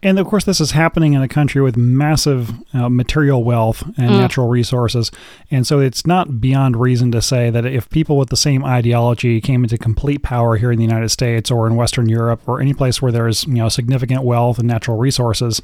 And 0.00 0.18
of 0.20 0.28
course, 0.28 0.44
this 0.44 0.60
is 0.60 0.70
happening 0.70 1.14
in 1.14 1.22
a 1.22 1.28
country 1.28 1.60
with 1.60 1.76
massive 1.76 2.52
uh, 2.72 2.88
material 2.88 3.42
wealth 3.42 3.82
and 3.96 4.10
mm. 4.10 4.18
natural 4.20 4.46
resources. 4.46 5.10
And 5.50 5.66
so 5.66 5.80
it's 5.80 6.06
not 6.06 6.40
beyond 6.40 6.76
reason 6.76 7.10
to 7.12 7.20
say 7.20 7.50
that 7.50 7.66
if 7.66 7.90
people 7.90 8.16
with 8.16 8.28
the 8.28 8.36
same 8.36 8.64
ideology 8.64 9.40
came 9.40 9.64
into 9.64 9.76
complete 9.76 10.22
power 10.22 10.56
here 10.56 10.70
in 10.70 10.78
the 10.78 10.84
United 10.84 11.08
States 11.08 11.50
or 11.50 11.66
in 11.66 11.74
Western 11.74 12.08
Europe 12.08 12.42
or 12.46 12.60
any 12.60 12.74
place 12.74 13.02
where 13.02 13.10
there's 13.10 13.44
you 13.46 13.54
know 13.54 13.68
significant 13.68 14.22
wealth 14.22 14.58
and 14.58 14.68
natural 14.68 14.96
resources, 14.96 15.60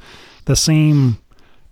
the 0.47 0.57
same 0.57 1.19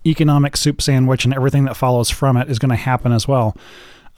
economic 0.05 0.55
soup 0.55 0.81
sandwich 0.81 1.25
and 1.25 1.33
everything 1.33 1.65
that 1.65 1.75
follows 1.75 2.09
from 2.09 2.37
it 2.37 2.49
is 2.49 2.59
going 2.59 2.69
to 2.69 2.75
happen 2.75 3.11
as 3.11 3.27
well. 3.27 3.57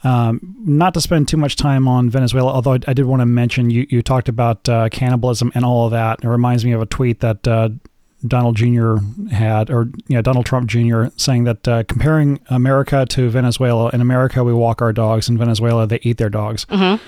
Um, 0.04 0.54
not 0.60 0.94
to 0.94 1.00
spend 1.00 1.26
too 1.26 1.36
much 1.36 1.56
time 1.56 1.88
on 1.88 2.10
Venezuela, 2.10 2.52
although 2.52 2.74
I, 2.74 2.78
I 2.86 2.92
did 2.92 3.06
want 3.06 3.20
to 3.20 3.26
mention 3.26 3.70
you, 3.70 3.86
you 3.88 4.02
talked 4.02 4.28
about 4.28 4.68
uh, 4.68 4.88
cannibalism 4.90 5.50
and 5.54 5.64
all 5.64 5.86
of 5.86 5.90
that. 5.92 6.20
It 6.22 6.28
reminds 6.28 6.64
me 6.64 6.72
of 6.72 6.82
a 6.82 6.86
tweet 6.86 7.20
that 7.20 7.48
uh, 7.48 7.70
Donald 8.26 8.56
Jr. 8.56 8.96
had, 9.30 9.70
or 9.70 9.88
yeah, 10.08 10.22
Donald 10.22 10.46
Trump 10.46 10.68
Jr. 10.68 11.06
saying 11.16 11.44
that 11.44 11.68
uh, 11.68 11.84
comparing 11.84 12.40
America 12.48 13.06
to 13.10 13.28
Venezuela, 13.28 13.90
in 13.90 14.00
America 14.00 14.42
we 14.42 14.52
walk 14.52 14.80
our 14.80 14.92
dogs, 14.92 15.28
in 15.28 15.36
Venezuela 15.38 15.86
they 15.86 15.98
eat 16.02 16.18
their 16.18 16.30
dogs. 16.30 16.64
Mm-hmm. 16.66 17.02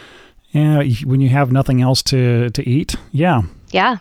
Yeah, 0.50 0.82
when 1.04 1.20
you 1.20 1.28
have 1.28 1.52
nothing 1.52 1.82
else 1.82 2.02
to 2.04 2.50
to 2.50 2.68
eat, 2.68 2.96
yeah, 3.12 3.42
yeah, 3.70 3.98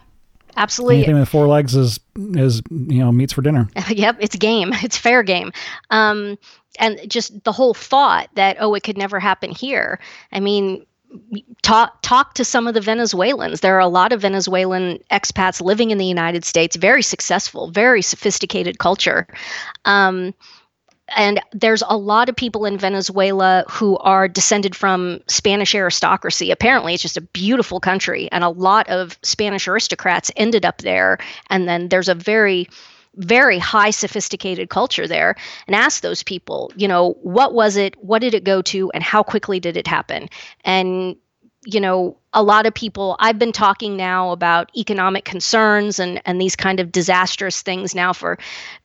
absolutely. 0.55 0.97
Anything 0.97 1.19
with 1.19 1.29
four 1.29 1.47
legs 1.47 1.75
is 1.75 1.99
is 2.15 2.61
you 2.69 2.99
know 2.99 3.11
meats 3.11 3.33
for 3.33 3.41
dinner. 3.41 3.69
yep, 3.89 4.17
it's 4.19 4.35
game. 4.35 4.73
It's 4.83 4.97
fair 4.97 5.23
game. 5.23 5.51
Um, 5.89 6.37
and 6.79 6.99
just 7.07 7.43
the 7.43 7.51
whole 7.51 7.73
thought 7.73 8.29
that 8.35 8.57
oh, 8.59 8.73
it 8.75 8.83
could 8.83 8.97
never 8.97 9.19
happen 9.19 9.51
here. 9.51 9.99
I 10.31 10.39
mean, 10.39 10.85
talk 11.61 12.01
talk 12.01 12.33
to 12.35 12.45
some 12.45 12.67
of 12.67 12.73
the 12.73 12.81
Venezuelans. 12.81 13.59
There 13.61 13.75
are 13.75 13.79
a 13.79 13.87
lot 13.87 14.13
of 14.13 14.21
Venezuelan 14.21 14.99
expats 15.11 15.61
living 15.61 15.91
in 15.91 15.97
the 15.97 16.05
United 16.05 16.45
States, 16.45 16.75
very 16.75 17.01
successful, 17.01 17.71
very 17.71 18.01
sophisticated 18.01 18.79
culture. 18.79 19.27
Um, 19.85 20.33
and 21.15 21.39
there's 21.53 21.83
a 21.87 21.97
lot 21.97 22.27
of 22.27 22.35
people 22.35 22.65
in 22.65 22.77
Venezuela 22.77 23.63
who 23.69 23.97
are 23.99 24.27
descended 24.27 24.75
from 24.75 25.21
Spanish 25.27 25.73
aristocracy. 25.73 26.51
Apparently, 26.51 26.93
it's 26.93 27.03
just 27.03 27.17
a 27.17 27.21
beautiful 27.21 27.79
country, 27.79 28.29
and 28.31 28.43
a 28.43 28.49
lot 28.49 28.89
of 28.89 29.17
Spanish 29.23 29.67
aristocrats 29.67 30.31
ended 30.35 30.65
up 30.65 30.79
there. 30.79 31.17
And 31.49 31.67
then 31.67 31.89
there's 31.89 32.09
a 32.09 32.15
very 32.15 32.67
very 33.17 33.57
high 33.59 33.89
sophisticated 33.89 34.69
culture 34.69 35.07
there 35.07 35.36
and 35.65 35.75
ask 35.75 36.01
those 36.01 36.24
people 36.24 36.71
you 36.75 36.88
know 36.88 37.17
what 37.21 37.53
was 37.53 37.75
it 37.75 37.95
what 38.03 38.19
did 38.19 38.33
it 38.33 38.43
go 38.43 38.62
to 38.62 38.91
and 38.91 39.03
how 39.03 39.24
quickly 39.24 39.59
did 39.59 39.77
it 39.77 39.88
happen? 39.88 40.29
And 40.63 41.15
you 41.65 41.81
know 41.81 42.17
a 42.33 42.43
lot 42.43 42.65
of 42.65 42.74
people 42.74 43.17
i've 43.19 43.39
been 43.39 43.51
talking 43.51 43.97
now 43.97 44.31
about 44.31 44.69
economic 44.77 45.25
concerns 45.25 46.00
and 46.00 46.21
and 46.25 46.39
these 46.39 46.55
kind 46.55 46.79
of 46.79 46.91
disastrous 46.91 47.62
things 47.62 47.93
now 47.93 48.13
for 48.13 48.38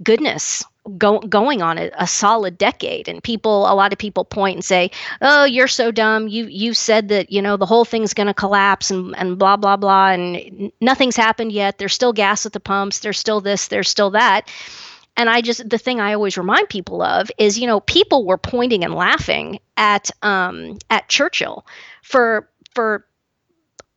goodness 0.03 0.65
go, 0.99 1.21
going 1.21 1.63
on 1.63 1.79
a, 1.79 1.91
a, 1.99 2.07
solid 2.07 2.59
decade. 2.59 3.09
And 3.09 3.23
people 3.23 3.71
a 3.71 3.75
lot 3.75 3.93
of 3.93 3.99
people 3.99 4.25
point 4.25 4.57
and 4.57 4.65
say 4.65 4.91
oh 5.21 5.45
you're 5.45 5.69
so 5.69 5.91
dumb. 5.91 6.29
You 6.29 6.47
you 6.47 6.75
said 6.75 7.09
that 7.09 7.31
you 7.31 7.43
know 7.43 7.57
the 7.57 7.67
whole 7.67 7.85
thing's 7.85 8.15
going 8.15 8.27
to 8.27 8.35
collapse 8.35 8.91
and 8.91 9.17
and 9.17 9.39
blah 9.39 9.57
blah 9.57 9.77
blah 9.77 10.11
and 10.11 10.73
nothing's 10.81 11.17
happened 11.17 11.53
yet. 11.53 11.79
There's 11.79 11.95
still 11.95 12.13
gas 12.13 12.47
at 12.47 12.53
the 12.53 12.61
pumps. 12.61 13.01
There's 13.01 13.19
still 13.19 13.41
this. 13.41 13.69
There's 13.69 13.89
still 13.89 14.11
that. 14.11 14.49
And 15.17 15.29
i 15.29 15.43
just 15.43 15.69
the 15.69 15.77
thing 15.77 16.01
i 16.01 16.15
always 16.15 16.39
remind 16.39 16.71
people 16.71 17.03
of 17.03 17.31
is 17.37 17.59
you 17.59 17.67
know 17.67 17.81
people 17.81 18.25
were 18.25 18.39
pointing 18.39 18.83
and 18.83 18.95
laughing 18.95 19.61
at 19.77 20.11
um 20.23 20.79
at 20.89 21.09
churchill 21.09 21.67
for 22.03 22.49
for 22.75 23.05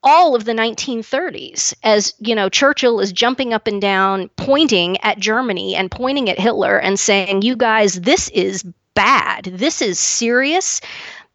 all 0.05 0.35
of 0.35 0.45
the 0.45 0.53
1930s 0.53 1.73
as 1.83 2.13
you 2.19 2.35
know 2.35 2.47
churchill 2.47 2.99
is 2.99 3.11
jumping 3.11 3.53
up 3.53 3.67
and 3.67 3.81
down 3.81 4.29
pointing 4.37 4.97
at 5.01 5.19
germany 5.19 5.75
and 5.75 5.91
pointing 5.91 6.29
at 6.29 6.39
hitler 6.39 6.77
and 6.77 6.99
saying 6.99 7.41
you 7.41 7.55
guys 7.55 7.99
this 8.01 8.29
is 8.29 8.63
bad. 8.95 9.43
This 9.43 9.81
is 9.81 9.99
serious. 9.99 10.81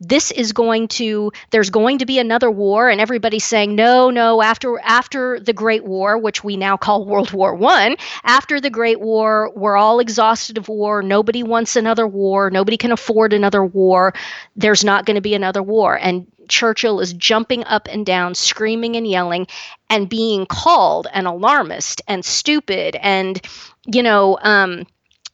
This 0.03 0.31
is 0.31 0.53
going 0.53 0.89
to 0.89 1.31
there's 1.51 1.69
going 1.69 1.99
to 1.99 2.07
be 2.07 2.19
another 2.19 2.51
war. 2.51 2.89
And 2.89 3.03
everybody's 3.03 3.45
saying 3.45 3.77
no 3.77 4.11
no 4.11 4.43
after 4.43 4.81
after 4.81 5.39
the 5.39 5.53
great 5.53 5.85
war 5.85 6.17
which 6.17 6.43
we 6.43 6.57
now 6.57 6.79
call 6.79 7.05
world 7.05 7.33
war 7.33 7.55
1 7.55 7.97
after 8.25 8.61
the 8.61 8.71
great 8.71 8.99
war 8.99 9.53
we're 9.55 9.77
all 9.77 10.01
exhausted 10.01 10.57
of 10.57 10.69
war. 10.69 11.03
Nobody 11.03 11.43
wants 11.43 11.77
another 11.77 12.07
war. 12.07 12.51
Nobody 12.51 12.79
can 12.79 12.93
afford 12.93 13.35
another 13.35 13.63
war. 13.63 14.15
There's 14.57 14.83
not 14.83 15.05
going 15.05 15.17
to 15.17 15.21
be 15.21 15.35
another 15.35 15.63
war. 15.63 15.99
And 16.01 16.27
Churchill 16.51 17.01
is 17.01 17.13
jumping 17.15 17.65
up 17.65 17.89
and 17.91 18.05
down, 18.05 18.35
screaming 18.35 18.97
and 18.97 19.07
yelling, 19.07 19.47
and 19.89 20.09
being 20.09 20.47
called 20.47 21.07
an 21.13 21.27
alarmist 21.27 22.03
and 22.07 22.25
stupid 22.25 22.97
and, 23.01 23.41
you 23.87 24.03
know, 24.03 24.39
um, 24.43 24.87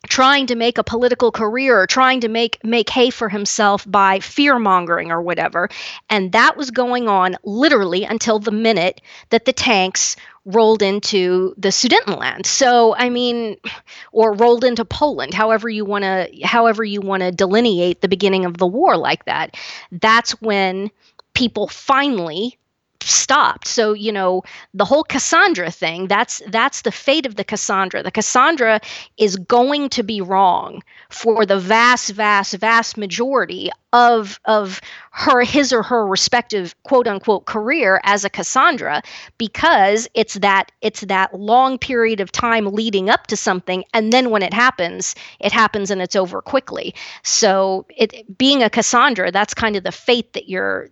trying 0.08 0.46
to 0.46 0.54
make 0.54 0.78
a 0.78 0.84
political 0.84 1.32
career 1.32 1.80
or 1.80 1.86
trying 1.86 2.20
to 2.20 2.28
make 2.28 2.62
make 2.64 2.88
hay 2.90 3.10
for 3.10 3.28
himself 3.28 3.84
by 3.90 4.20
fear 4.20 4.58
mongering 4.58 5.10
or 5.10 5.20
whatever. 5.20 5.68
And 6.08 6.32
that 6.32 6.56
was 6.56 6.70
going 6.70 7.08
on 7.08 7.36
literally 7.44 8.04
until 8.04 8.38
the 8.38 8.52
minute 8.52 9.00
that 9.30 9.44
the 9.44 9.52
tanks 9.52 10.16
rolled 10.46 10.80
into 10.80 11.52
the 11.58 11.68
Sudetenland. 11.68 12.46
So 12.46 12.94
I 12.96 13.10
mean, 13.10 13.56
or 14.12 14.32
rolled 14.32 14.64
into 14.64 14.84
Poland, 14.84 15.34
however 15.34 15.68
you 15.68 15.84
want 15.84 16.04
to 16.04 16.30
however 16.44 16.84
you 16.84 17.00
want 17.00 17.22
to 17.22 17.32
delineate 17.32 18.00
the 18.00 18.08
beginning 18.08 18.44
of 18.44 18.56
the 18.56 18.66
war 18.66 18.96
like 18.96 19.24
that. 19.26 19.56
That's 19.92 20.40
when 20.40 20.90
people 21.34 21.68
finally 21.68 22.58
stopped. 23.06 23.66
So, 23.66 23.92
you 23.92 24.12
know, 24.12 24.42
the 24.74 24.84
whole 24.84 25.04
Cassandra 25.04 25.70
thing, 25.70 26.08
that's 26.08 26.42
that's 26.48 26.82
the 26.82 26.92
fate 26.92 27.26
of 27.26 27.36
the 27.36 27.44
Cassandra. 27.44 28.02
The 28.02 28.10
Cassandra 28.10 28.80
is 29.16 29.36
going 29.36 29.88
to 29.90 30.02
be 30.02 30.20
wrong 30.20 30.82
for 31.08 31.46
the 31.46 31.58
vast 31.58 32.10
vast 32.10 32.54
vast 32.54 32.96
majority 32.96 33.70
of 33.96 34.38
of 34.44 34.82
her 35.10 35.42
his 35.42 35.72
or 35.72 35.82
her 35.82 36.06
respective 36.06 36.74
quote 36.82 37.06
unquote 37.06 37.46
career 37.46 37.98
as 38.04 38.24
a 38.26 38.30
Cassandra 38.30 39.00
because 39.38 40.06
it's 40.12 40.34
that 40.34 40.70
it's 40.82 41.00
that 41.00 41.32
long 41.32 41.78
period 41.78 42.20
of 42.20 42.30
time 42.30 42.66
leading 42.66 43.08
up 43.08 43.26
to 43.28 43.36
something 43.36 43.84
and 43.94 44.12
then 44.12 44.28
when 44.28 44.42
it 44.42 44.52
happens 44.52 45.14
it 45.40 45.50
happens 45.50 45.90
and 45.90 46.02
it's 46.02 46.14
over 46.14 46.42
quickly 46.42 46.94
so 47.22 47.86
it 47.96 48.36
being 48.36 48.62
a 48.62 48.68
Cassandra 48.68 49.32
that's 49.32 49.54
kind 49.54 49.76
of 49.76 49.82
the 49.82 49.92
fate 49.92 50.34
that 50.34 50.46
you're 50.46 50.90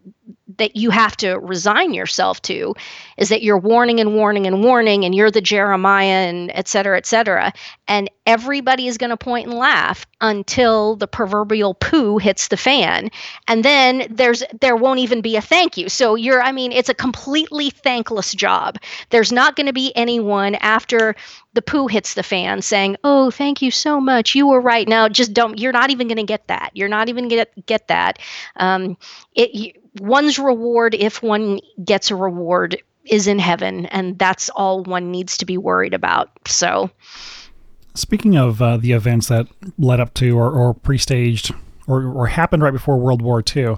that 0.59 0.77
you 0.77 0.91
have 0.91 1.17
to 1.17 1.35
resign 1.35 1.95
yourself 1.95 2.41
to 2.43 2.75
is 3.17 3.29
that 3.29 3.43
you're 3.43 3.59
warning 3.59 4.01
and 4.01 4.15
warning 4.15 4.47
and 4.47 4.63
warning 4.63 5.05
and 5.05 5.15
you're 5.15 5.31
the 5.31 5.41
Jeremiah 5.41 6.29
and 6.29 6.51
et 6.55 6.69
cetera, 6.69 6.97
et 6.97 7.07
cetera. 7.07 7.53
And 7.89 8.11
everybody 8.27 8.87
is 8.87 8.99
going 8.99 9.11
to 9.11 9.17
point 9.17 9.49
and 9.49 9.59
laugh 9.59 10.07
until 10.21 10.97
the 10.97 11.07
proverbial 11.09 11.75
poo 11.75 12.19
hits 12.19 12.49
the 12.49 12.57
fan. 12.57 12.94
And 13.49 13.65
then 13.65 14.07
there's 14.11 14.43
there 14.61 14.77
won't 14.77 15.01
even 15.01 15.21
be 15.21 15.37
a 15.37 15.41
thank 15.41 15.77
you. 15.77 15.89
So 15.89 16.15
you're 16.15 16.43
I 16.43 16.53
mean, 16.53 16.73
it's 16.73 16.89
a 16.89 16.95
completely 16.95 17.71
thankless 17.71 18.33
job. 18.33 18.79
There's 19.11 19.33
not 19.33 19.57
going 19.57 19.67
to 19.67 19.73
be 19.73 19.93
anyone 19.97 20.55
after 20.57 21.15
the 21.55 21.63
poo 21.63 21.87
hits 21.87 22.15
the 22.15 22.23
fan 22.23 22.63
saying, 22.63 22.97
"Oh, 23.05 23.31
thank 23.31 23.63
you 23.63 23.71
so 23.71 24.01
much. 24.01 24.35
You 24.35 24.47
were 24.49 24.61
right." 24.61 24.89
Now, 24.89 25.09
just 25.09 25.33
don't. 25.33 25.59
You're 25.59 25.73
not 25.73 25.91
even 25.91 26.09
going 26.09 26.17
to 26.17 26.25
get 26.25 26.47
that. 26.49 26.71
You're 26.75 26.89
not 26.89 27.09
even 27.09 27.29
going 27.29 27.45
to 27.45 27.63
get 27.63 27.89
that. 27.89 28.19
Um, 28.57 28.97
it 29.35 29.77
one's 30.01 30.39
reward, 30.39 30.95
if 30.95 31.23
one 31.23 31.61
gets 31.85 32.11
a 32.11 32.17
reward, 32.17 32.83
is 33.05 33.27
in 33.27 33.39
heaven, 33.39 33.87
and 33.87 34.19
that's 34.19 34.49
all 34.51 34.83
one 34.83 35.11
needs 35.11 35.37
to 35.39 35.45
be 35.45 35.59
worried 35.59 35.95
about. 35.95 36.31
So, 36.47 36.91
speaking 37.95 38.37
of 38.37 38.61
uh, 38.63 38.77
the 38.77 38.93
events 38.93 39.29
that 39.29 39.47
led 39.79 40.01
up 40.01 40.15
to 40.15 40.39
or, 40.39 40.51
or 40.51 40.75
pre-staged 40.75 41.53
or, 41.87 42.05
or 42.05 42.27
happened 42.27 42.63
right 42.63 42.73
before 42.73 42.99
World 42.99 43.23
War 43.23 43.43
II 43.55 43.77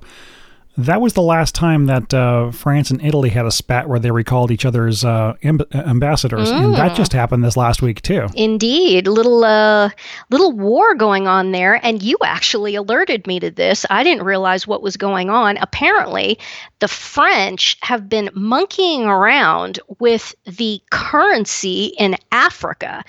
that 0.79 1.01
was 1.01 1.15
the 1.15 1.23
last 1.23 1.55
time 1.55 1.87
that 1.87 2.13
uh, 2.13 2.51
France 2.51 2.91
and 2.91 3.03
Italy 3.03 3.31
had 3.31 3.47
a 3.47 3.51
spat 3.51 3.89
where 3.89 3.99
they 3.99 4.11
recalled 4.11 4.51
each 4.51 4.67
other's 4.67 5.05
uh, 5.05 5.35
amb- 5.43 5.75
ambassadors, 5.75 6.51
mm. 6.51 6.65
and 6.65 6.75
that 6.75 6.93
mm. 6.93 6.97
just 6.97 7.13
happened 7.13 7.43
this 7.43 7.57
last 7.57 7.81
week 7.81 8.03
too. 8.03 8.27
Indeed, 8.35 9.09
little 9.09 9.45
uh, 9.45 9.91
little 10.31 10.53
war 10.53 10.95
going 10.95 11.27
on 11.27 11.53
there, 11.53 11.81
and 11.83 12.03
you 12.03 12.19
actually 12.23 12.75
alerted 12.75 13.27
me 13.27 13.41
to 13.41 13.51
this. 13.51 13.87
I 13.89 14.05
didn't 14.05 14.25
realize 14.25 14.67
what 14.67 14.83
was 14.83 14.99
going 14.99 15.31
on. 15.31 15.57
Apparently, 15.59 16.39
the 16.81 16.89
French 16.89 17.79
have 17.81 18.09
been 18.09 18.29
monkeying 18.35 19.05
around 19.05 19.81
with 19.99 20.35
the 20.45 20.83
currency 20.91 21.95
in 21.99 22.17
Africa. 22.33 23.03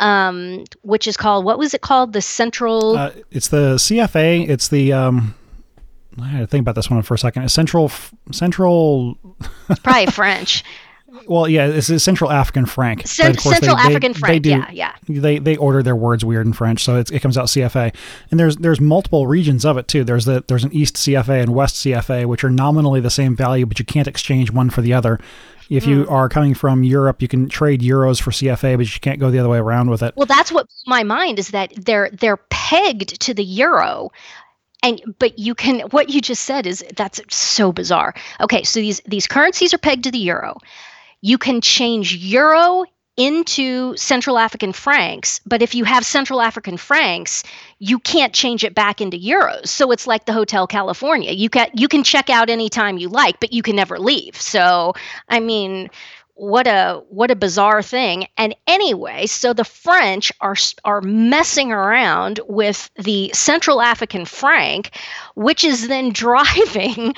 Um, 0.00 0.64
which 0.82 1.08
is 1.08 1.16
called 1.16 1.44
what 1.44 1.58
was 1.58 1.74
it 1.74 1.80
called? 1.80 2.12
The 2.12 2.22
Central. 2.22 2.96
Uh, 2.96 3.12
it's 3.30 3.48
the 3.48 3.74
CFA. 3.76 4.48
It's 4.48 4.68
the 4.68 4.92
um, 4.92 5.34
I 6.20 6.26
had 6.26 6.40
to 6.40 6.46
think 6.46 6.62
about 6.62 6.74
this 6.74 6.90
one 6.90 7.02
for 7.02 7.14
a 7.14 7.18
second. 7.18 7.48
Central, 7.50 7.90
Central. 8.32 9.18
Probably 9.82 10.06
French. 10.12 10.64
Well, 11.26 11.48
yeah, 11.48 11.66
it's 11.66 11.88
a 11.88 11.98
Central 11.98 12.30
African 12.30 12.66
franc. 12.66 13.06
Cent- 13.06 13.40
Central 13.40 13.76
they, 13.76 13.82
African 13.82 14.12
they, 14.12 14.18
franc. 14.18 14.32
They 14.34 14.38
do, 14.38 14.50
yeah, 14.50 14.70
yeah. 14.72 14.94
They 15.08 15.38
they 15.38 15.56
order 15.56 15.82
their 15.82 15.96
words 15.96 16.24
weird 16.24 16.46
in 16.46 16.52
French, 16.52 16.84
so 16.84 16.96
it 16.96 17.22
comes 17.22 17.38
out 17.38 17.46
CFA. 17.46 17.94
And 18.30 18.38
there's 18.38 18.56
there's 18.56 18.80
multiple 18.80 19.26
regions 19.26 19.64
of 19.64 19.78
it 19.78 19.88
too. 19.88 20.04
There's 20.04 20.26
the 20.26 20.44
there's 20.48 20.64
an 20.64 20.72
East 20.72 20.96
CFA 20.96 21.42
and 21.42 21.54
West 21.54 21.76
CFA, 21.76 22.26
which 22.26 22.44
are 22.44 22.50
nominally 22.50 23.00
the 23.00 23.10
same 23.10 23.34
value, 23.34 23.64
but 23.64 23.78
you 23.78 23.86
can't 23.86 24.06
exchange 24.06 24.50
one 24.50 24.68
for 24.68 24.82
the 24.82 24.92
other. 24.92 25.18
If 25.68 25.84
mm. 25.84 25.88
you 25.88 26.08
are 26.08 26.28
coming 26.28 26.54
from 26.54 26.82
Europe, 26.82 27.20
you 27.20 27.28
can 27.28 27.48
trade 27.48 27.80
euros 27.82 28.20
for 28.20 28.30
CFA, 28.30 28.76
but 28.76 28.92
you 28.92 29.00
can't 29.00 29.20
go 29.20 29.30
the 29.30 29.38
other 29.38 29.48
way 29.48 29.58
around 29.58 29.90
with 29.90 30.02
it. 30.02 30.14
Well, 30.16 30.26
that's 30.26 30.50
what 30.50 30.66
my 30.86 31.02
mind 31.02 31.38
is 31.38 31.48
that 31.48 31.72
they're 31.76 32.10
they're 32.12 32.38
pegged 32.48 33.20
to 33.20 33.34
the 33.34 33.44
euro 33.44 34.10
and 34.82 35.00
but 35.18 35.38
you 35.38 35.54
can 35.54 35.80
what 35.90 36.08
you 36.10 36.20
just 36.20 36.44
said 36.44 36.66
is 36.66 36.84
that's 36.96 37.20
so 37.34 37.72
bizarre 37.72 38.14
okay 38.40 38.62
so 38.62 38.80
these 38.80 39.00
these 39.06 39.26
currencies 39.26 39.74
are 39.74 39.78
pegged 39.78 40.04
to 40.04 40.10
the 40.10 40.18
euro 40.18 40.56
you 41.20 41.38
can 41.38 41.60
change 41.60 42.14
euro 42.16 42.84
into 43.16 43.96
central 43.96 44.38
african 44.38 44.72
francs 44.72 45.40
but 45.46 45.62
if 45.62 45.74
you 45.74 45.84
have 45.84 46.06
central 46.06 46.40
african 46.40 46.76
francs 46.76 47.42
you 47.78 47.98
can't 47.98 48.32
change 48.32 48.64
it 48.64 48.74
back 48.74 49.00
into 49.00 49.16
euros. 49.16 49.68
So 49.68 49.90
it's 49.92 50.06
like 50.06 50.26
the 50.26 50.32
hotel 50.32 50.66
california. 50.66 51.32
You 51.32 51.48
can 51.48 51.70
you 51.74 51.88
can 51.88 52.02
check 52.02 52.30
out 52.30 52.50
anytime 52.50 52.98
you 52.98 53.08
like 53.08 53.40
but 53.40 53.52
you 53.52 53.62
can 53.62 53.76
never 53.76 53.98
leave. 53.98 54.40
So 54.40 54.94
i 55.28 55.40
mean 55.40 55.90
what 56.34 56.68
a 56.68 57.02
what 57.08 57.32
a 57.32 57.36
bizarre 57.36 57.82
thing. 57.82 58.26
And 58.36 58.54
anyway 58.66 59.26
so 59.26 59.52
the 59.52 59.64
french 59.64 60.32
are 60.40 60.56
are 60.84 61.00
messing 61.00 61.72
around 61.72 62.40
with 62.48 62.90
the 62.96 63.30
central 63.34 63.80
african 63.80 64.24
franc 64.24 64.90
which 65.34 65.64
is 65.64 65.88
then 65.88 66.10
driving 66.12 67.14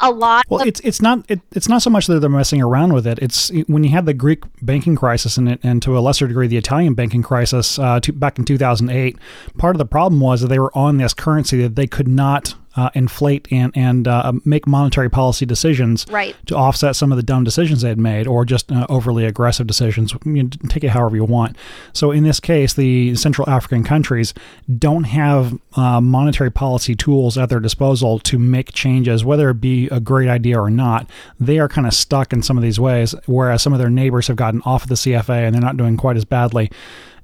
a 0.00 0.10
lot 0.10 0.44
well 0.48 0.66
it's 0.66 0.80
it's 0.80 1.02
not 1.02 1.24
it, 1.28 1.40
it's 1.52 1.68
not 1.68 1.82
so 1.82 1.90
much 1.90 2.06
that 2.06 2.20
they're 2.20 2.30
messing 2.30 2.62
around 2.62 2.92
with 2.92 3.06
it. 3.06 3.18
It's 3.20 3.50
when 3.66 3.84
you 3.84 3.90
had 3.90 4.06
the 4.06 4.14
greek 4.14 4.44
banking 4.62 4.96
crisis 4.96 5.36
and, 5.36 5.58
and 5.62 5.82
to 5.82 5.96
a 5.96 6.00
lesser 6.00 6.26
degree 6.26 6.46
the 6.46 6.56
italian 6.56 6.94
banking 6.94 7.22
crisis 7.22 7.78
uh, 7.78 8.00
to, 8.00 8.12
back 8.12 8.38
in 8.38 8.44
2008 8.44 9.16
part 9.58 9.76
of 9.76 9.78
the 9.78 9.86
problem 9.86 10.20
was 10.20 10.40
that 10.40 10.48
they 10.48 10.58
were 10.58 10.76
on 10.76 10.96
this 10.98 11.14
currency 11.14 11.62
that 11.62 11.76
they 11.76 11.86
could 11.86 12.08
not 12.08 12.54
uh, 12.76 12.90
inflate 12.94 13.48
and 13.50 13.72
and 13.76 14.06
uh, 14.06 14.32
make 14.44 14.66
monetary 14.66 15.10
policy 15.10 15.44
decisions 15.44 16.06
right. 16.10 16.36
to 16.46 16.56
offset 16.56 16.96
some 16.96 17.10
of 17.12 17.16
the 17.16 17.22
dumb 17.22 17.44
decisions 17.44 17.82
they 17.82 17.88
had 17.88 17.98
made, 17.98 18.26
or 18.26 18.44
just 18.44 18.70
uh, 18.70 18.86
overly 18.88 19.24
aggressive 19.24 19.66
decisions. 19.66 20.14
You 20.24 20.44
know, 20.44 20.50
take 20.68 20.84
it 20.84 20.90
however 20.90 21.16
you 21.16 21.24
want. 21.24 21.56
So 21.92 22.10
in 22.10 22.24
this 22.24 22.40
case, 22.40 22.74
the 22.74 23.14
Central 23.16 23.48
African 23.48 23.82
countries 23.84 24.34
don't 24.78 25.04
have 25.04 25.58
uh, 25.76 26.00
monetary 26.00 26.50
policy 26.50 26.94
tools 26.94 27.36
at 27.36 27.48
their 27.48 27.60
disposal 27.60 28.18
to 28.20 28.38
make 28.38 28.72
changes, 28.72 29.24
whether 29.24 29.50
it 29.50 29.60
be 29.60 29.88
a 29.88 30.00
great 30.00 30.28
idea 30.28 30.60
or 30.60 30.70
not. 30.70 31.08
They 31.38 31.58
are 31.58 31.68
kind 31.68 31.86
of 31.86 31.94
stuck 31.94 32.32
in 32.32 32.42
some 32.42 32.56
of 32.56 32.62
these 32.62 32.78
ways, 32.78 33.14
whereas 33.26 33.62
some 33.62 33.72
of 33.72 33.78
their 33.78 33.90
neighbors 33.90 34.28
have 34.28 34.36
gotten 34.36 34.62
off 34.64 34.84
of 34.84 34.88
the 34.88 34.94
CFA 34.94 35.46
and 35.46 35.54
they're 35.54 35.62
not 35.62 35.76
doing 35.76 35.96
quite 35.96 36.16
as 36.16 36.24
badly 36.24 36.70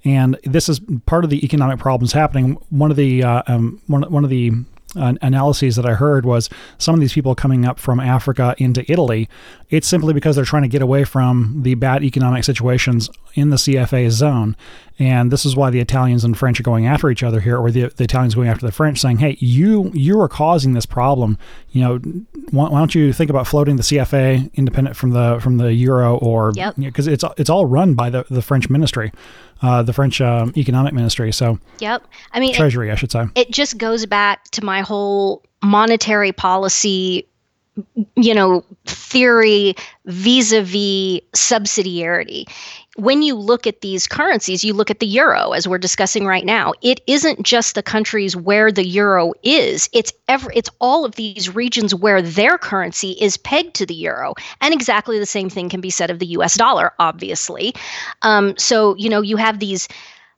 and 0.04 0.38
this 0.44 0.68
is 0.68 0.80
part 1.06 1.24
of 1.24 1.30
the 1.30 1.44
economic 1.44 1.80
problems 1.80 2.12
happening. 2.12 2.56
One 2.70 2.92
of 2.92 2.96
the 2.96 3.24
uh, 3.24 3.42
um, 3.48 3.82
one, 3.88 4.02
one 4.04 4.22
of 4.22 4.30
the 4.30 4.52
analyses 4.96 5.76
that 5.76 5.86
I 5.86 5.94
heard 5.94 6.24
was 6.24 6.48
some 6.78 6.94
of 6.94 7.00
these 7.00 7.12
people 7.12 7.34
coming 7.34 7.64
up 7.64 7.78
from 7.78 8.00
Africa 8.00 8.54
into 8.58 8.90
Italy. 8.90 9.28
It's 9.70 9.86
simply 9.86 10.14
because 10.14 10.36
they're 10.36 10.44
trying 10.44 10.62
to 10.62 10.68
get 10.68 10.82
away 10.82 11.04
from 11.04 11.62
the 11.62 11.74
bad 11.74 12.02
economic 12.02 12.44
situations 12.44 13.10
in 13.34 13.50
the 13.50 13.56
CFA 13.56 14.10
zone. 14.10 14.56
And 14.98 15.30
this 15.30 15.44
is 15.44 15.54
why 15.54 15.68
the 15.70 15.80
Italians 15.80 16.24
and 16.24 16.36
French 16.36 16.58
are 16.58 16.62
going 16.62 16.86
after 16.86 17.10
each 17.10 17.22
other 17.22 17.40
here, 17.40 17.58
or 17.58 17.70
the, 17.70 17.88
the 17.88 18.04
Italians 18.04 18.34
going 18.34 18.48
after 18.48 18.64
the 18.64 18.72
French, 18.72 18.98
saying, 18.98 19.18
"Hey, 19.18 19.36
you 19.40 19.90
you 19.92 20.18
are 20.20 20.28
causing 20.28 20.72
this 20.72 20.86
problem. 20.86 21.36
You 21.72 21.80
know, 21.82 21.98
why, 22.50 22.68
why 22.70 22.78
don't 22.78 22.94
you 22.94 23.12
think 23.12 23.28
about 23.28 23.46
floating 23.46 23.76
the 23.76 23.82
CFA 23.82 24.50
independent 24.54 24.96
from 24.96 25.10
the 25.10 25.38
from 25.40 25.58
the 25.58 25.74
euro, 25.74 26.16
or 26.16 26.52
because 26.52 26.76
Yep. 26.76 26.78
you 26.78 26.90
know, 26.90 27.12
it's 27.12 27.24
it's 27.38 27.50
all 27.50 27.66
run 27.66 27.92
by 27.94 28.08
the 28.08 28.24
the 28.30 28.40
French 28.40 28.70
ministry, 28.70 29.12
uh, 29.60 29.82
the 29.82 29.92
French 29.92 30.20
um, 30.22 30.52
economic 30.56 30.94
ministry, 30.94 31.30
so 31.30 31.58
Yep. 31.80 32.02
I 32.32 32.40
mean, 32.40 32.54
it, 32.54 32.56
treasury, 32.56 32.90
I 32.90 32.94
should 32.94 33.12
say. 33.12 33.26
it 33.34 33.50
just 33.50 33.76
goes 33.76 34.06
back 34.06 34.44
to 34.52 34.64
my 34.64 34.80
whole 34.80 35.42
monetary 35.62 36.32
policy 36.32 37.26
you 38.14 38.34
know 38.34 38.64
theory 38.86 39.74
vis-a-vis 40.06 41.20
subsidiarity 41.34 42.48
when 42.96 43.22
you 43.22 43.34
look 43.34 43.66
at 43.66 43.80
these 43.80 44.06
currencies 44.06 44.64
you 44.64 44.72
look 44.72 44.90
at 44.90 45.00
the 45.00 45.06
euro 45.06 45.52
as 45.52 45.68
we're 45.68 45.78
discussing 45.78 46.26
right 46.26 46.44
now. 46.44 46.72
It 46.82 47.00
isn't 47.06 47.42
just 47.42 47.74
the 47.74 47.82
countries 47.82 48.36
where 48.36 48.72
the 48.72 48.86
euro 48.86 49.32
is. 49.42 49.88
It's 49.92 50.12
ever 50.28 50.50
it's 50.54 50.70
all 50.80 51.04
of 51.04 51.14
these 51.14 51.54
regions 51.54 51.94
where 51.94 52.22
their 52.22 52.58
currency 52.58 53.12
is 53.12 53.36
pegged 53.36 53.74
to 53.76 53.86
the 53.86 53.94
euro. 53.94 54.34
And 54.60 54.74
exactly 54.74 55.18
the 55.18 55.26
same 55.26 55.50
thing 55.50 55.68
can 55.68 55.80
be 55.80 55.90
said 55.90 56.10
of 56.10 56.18
the 56.18 56.26
us 56.26 56.54
dollar 56.54 56.92
obviously. 56.98 57.74
Um, 58.22 58.56
so 58.56 58.96
you 58.96 59.08
know 59.08 59.20
you 59.20 59.36
have 59.36 59.58
these 59.58 59.88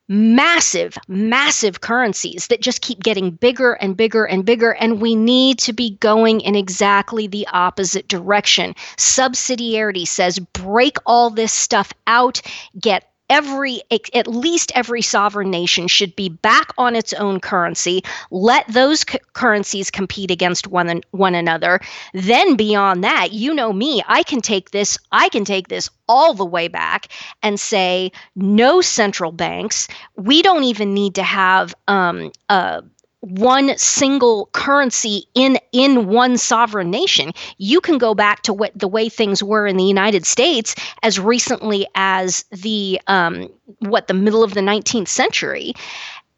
massive, 0.09 0.97
massive 1.07 1.81
currencies 1.81 2.47
that 2.49 2.63
just 2.63 2.81
keep 2.81 3.01
getting 3.01 3.31
bigger 3.31 3.73
and 3.75 3.97
bigger 3.97 4.25
and 4.25 4.45
bigger. 4.45 4.73
And 4.73 5.01
we 5.01 5.15
need 5.15 5.59
to 5.61 5.73
be 5.73 5.97
going 5.97 6.41
in 6.41 6.55
exactly 6.55 7.27
the 7.27 7.47
opposite 7.49 8.09
direction. 8.09 8.75
Subsidiarity 8.97 10.07
says 10.07 10.39
break 10.39 10.97
all 11.05 11.31
this 11.31 11.53
stuff 11.53 11.93
out, 12.07 12.41
get 12.81 13.11
every 13.31 13.83
at 14.15 14.27
least 14.27 14.73
every 14.75 15.03
sovereign 15.03 15.51
nation 15.51 15.89
should 15.89 16.15
be 16.17 16.29
back 16.29 16.73
on 16.79 16.97
its 16.97 17.13
own 17.15 17.41
currency 17.41 18.03
let 18.31 18.67
those 18.69 19.05
currencies 19.33 19.91
compete 19.91 20.31
against 20.31 20.67
one 20.67 20.89
an- 20.89 21.03
one 21.11 21.35
another. 21.35 21.81
Then 22.15 22.57
beyond 22.57 23.05
that 23.05 23.33
you 23.33 23.55
know 23.55 23.73
me 23.73 24.03
i 24.09 24.23
can 24.23 24.41
take 24.41 24.71
this 24.71 24.99
i 25.13 25.29
can 25.29 25.45
take 25.45 25.69
this 25.69 25.89
all 26.09 26.35
the 26.35 26.45
way 26.45 26.69
back 26.69 27.09
and 27.43 27.59
say 27.61 28.11
no 28.35 28.81
central 28.81 29.33
banks 29.33 29.89
we 30.17 30.43
don't 30.43 30.65
even 30.65 30.95
need 30.95 31.15
to 31.15 31.23
have 31.23 31.75
um, 31.87 32.31
a 32.49 32.83
one 33.21 33.77
single 33.77 34.49
currency 34.53 35.25
in 35.35 35.59
in 35.73 36.07
one 36.07 36.37
sovereign 36.37 36.91
nation 36.91 37.33
you 37.59 37.81
can 37.81 37.99
go 37.99 38.15
back 38.15 38.43
to 38.43 38.53
what 38.53 38.71
the 38.79 38.87
way 38.87 39.09
things 39.09 39.43
were 39.43 39.67
in 39.67 39.77
the 39.77 39.85
united 39.85 40.25
states 40.25 40.75
as 41.03 41.19
recently 41.19 41.87
as 41.97 42.45
the 42.53 43.01
um, 43.09 43.49
what 43.81 44.07
the 44.07 44.15
middle 44.15 44.43
of 44.43 44.55
the 44.55 44.61
19th 44.61 45.09
century. 45.09 45.75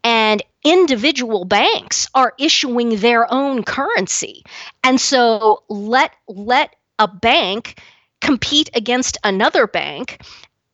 And 0.03 0.41
individual 0.63 1.45
banks 1.45 2.07
are 2.15 2.33
issuing 2.39 2.97
their 2.97 3.31
own 3.31 3.63
currency. 3.63 4.43
And 4.83 4.99
so 4.99 5.63
let 5.69 6.11
let 6.27 6.75
a 6.97 7.07
bank 7.07 7.81
compete 8.19 8.69
against 8.73 9.17
another 9.23 9.67
bank 9.67 10.21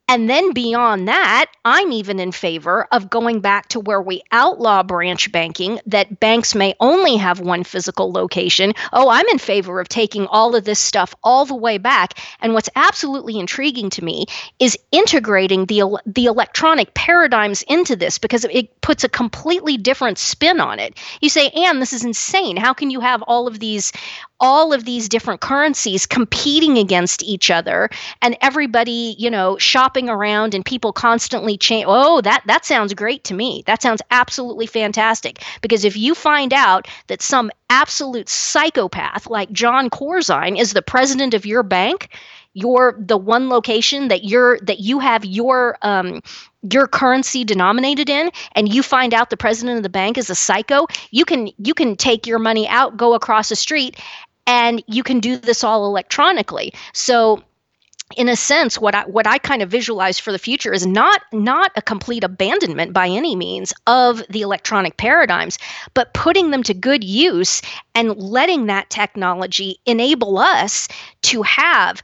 and 0.07 0.29
then 0.29 0.53
beyond 0.53 1.07
that, 1.09 1.47
I'm 1.65 1.91
even 1.91 2.19
in 2.19 2.31
favor 2.31 2.87
of 2.91 3.09
going 3.09 3.41
back 3.41 3.67
to 3.69 3.79
where 3.81 4.01
we 4.01 4.21
outlaw 4.31 4.81
branch 4.81 5.31
banking, 5.33 5.81
that 5.85 6.19
banks 6.21 6.55
may 6.55 6.75
only 6.79 7.17
have 7.17 7.41
one 7.41 7.65
physical 7.65 8.11
location. 8.11 8.73
Oh, 8.93 9.09
I'm 9.09 9.27
in 9.27 9.37
favor 9.37 9.81
of 9.81 9.89
taking 9.89 10.25
all 10.27 10.55
of 10.55 10.63
this 10.63 10.79
stuff 10.79 11.13
all 11.23 11.45
the 11.45 11.55
way 11.55 11.77
back. 11.77 12.19
And 12.39 12.53
what's 12.53 12.69
absolutely 12.75 13.37
intriguing 13.37 13.89
to 13.91 14.03
me 14.03 14.27
is 14.59 14.77
integrating 14.91 15.65
the, 15.65 16.01
the 16.05 16.25
electronic 16.25 16.93
paradigms 16.93 17.63
into 17.63 17.97
this 17.97 18.17
because 18.17 18.45
it 18.45 18.79
puts 18.79 19.03
a 19.03 19.09
completely 19.09 19.75
different 19.75 20.17
spin 20.17 20.61
on 20.61 20.79
it. 20.79 20.97
You 21.19 21.29
say, 21.29 21.49
Ann, 21.49 21.79
this 21.79 21.91
is 21.91 22.05
insane. 22.05 22.55
How 22.55 22.73
can 22.73 22.89
you 22.89 23.01
have 23.01 23.21
all 23.23 23.45
of 23.45 23.59
these 23.59 23.91
all 24.39 24.73
of 24.73 24.85
these 24.85 25.09
different 25.09 25.41
currencies 25.41 26.05
competing 26.05 26.77
against 26.77 27.23
each 27.23 27.49
other 27.49 27.89
and 28.21 28.37
everybody 28.41 29.15
you 29.17 29.29
know 29.29 29.57
shopping 29.57 30.09
around 30.09 30.53
and 30.53 30.63
people 30.65 30.93
constantly 30.93 31.57
change 31.57 31.85
oh 31.87 32.21
that 32.21 32.43
that 32.45 32.65
sounds 32.65 32.93
great 32.93 33.23
to 33.23 33.33
me. 33.33 33.63
That 33.65 33.81
sounds 33.81 34.01
absolutely 34.11 34.67
fantastic. 34.67 35.43
Because 35.61 35.85
if 35.85 35.95
you 35.95 36.15
find 36.15 36.53
out 36.53 36.87
that 37.07 37.21
some 37.21 37.51
absolute 37.69 38.29
psychopath 38.29 39.27
like 39.27 39.51
jon 39.51 39.89
corzine 39.89 40.57
is 40.57 40.73
the 40.73 40.81
president 40.81 41.33
of 41.33 41.45
your 41.45 41.63
bank 41.63 42.09
your 42.53 42.95
the 42.97 43.17
one 43.17 43.49
location 43.49 44.07
that 44.07 44.23
you're 44.23 44.57
that 44.61 44.79
you 44.79 44.97
have 44.99 45.23
your 45.23 45.77
um, 45.83 46.21
your 46.71 46.87
currency 46.87 47.43
denominated 47.43 48.09
in 48.09 48.31
and 48.53 48.73
you 48.73 48.81
find 48.81 49.13
out 49.13 49.29
the 49.29 49.37
president 49.37 49.77
of 49.77 49.83
the 49.83 49.89
bank 49.89 50.17
is 50.17 50.29
a 50.29 50.35
psycho 50.35 50.87
you 51.11 51.23
can 51.23 51.49
you 51.59 51.73
can 51.73 51.95
take 51.95 52.25
your 52.25 52.39
money 52.39 52.67
out 52.67 52.97
go 52.97 53.13
across 53.13 53.49
the 53.49 53.55
street 53.55 53.99
and 54.47 54.81
you 54.87 55.03
can 55.03 55.19
do 55.19 55.37
this 55.37 55.63
all 55.63 55.85
electronically. 55.85 56.73
So 56.93 57.43
in 58.15 58.29
a 58.29 58.35
sense 58.37 58.79
what 58.79 58.95
i 58.95 59.03
what 59.03 59.27
i 59.27 59.37
kind 59.37 59.61
of 59.61 59.69
visualize 59.69 60.17
for 60.17 60.31
the 60.31 60.39
future 60.39 60.71
is 60.71 60.87
not 60.87 61.21
not 61.33 61.71
a 61.75 61.81
complete 61.81 62.23
abandonment 62.23 62.93
by 62.93 63.05
any 63.05 63.35
means 63.35 63.73
of 63.85 64.23
the 64.29 64.41
electronic 64.41 64.95
paradigms 64.95 65.59
but 65.93 66.13
putting 66.13 66.51
them 66.51 66.63
to 66.63 66.73
good 66.73 67.03
use 67.03 67.61
and 67.95 68.15
letting 68.15 68.67
that 68.67 68.89
technology 68.89 69.77
enable 69.85 70.37
us 70.37 70.87
to 71.21 71.41
have 71.41 72.01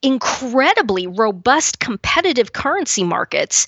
incredibly 0.00 1.06
robust 1.06 1.78
competitive 1.80 2.54
currency 2.54 3.04
markets 3.04 3.66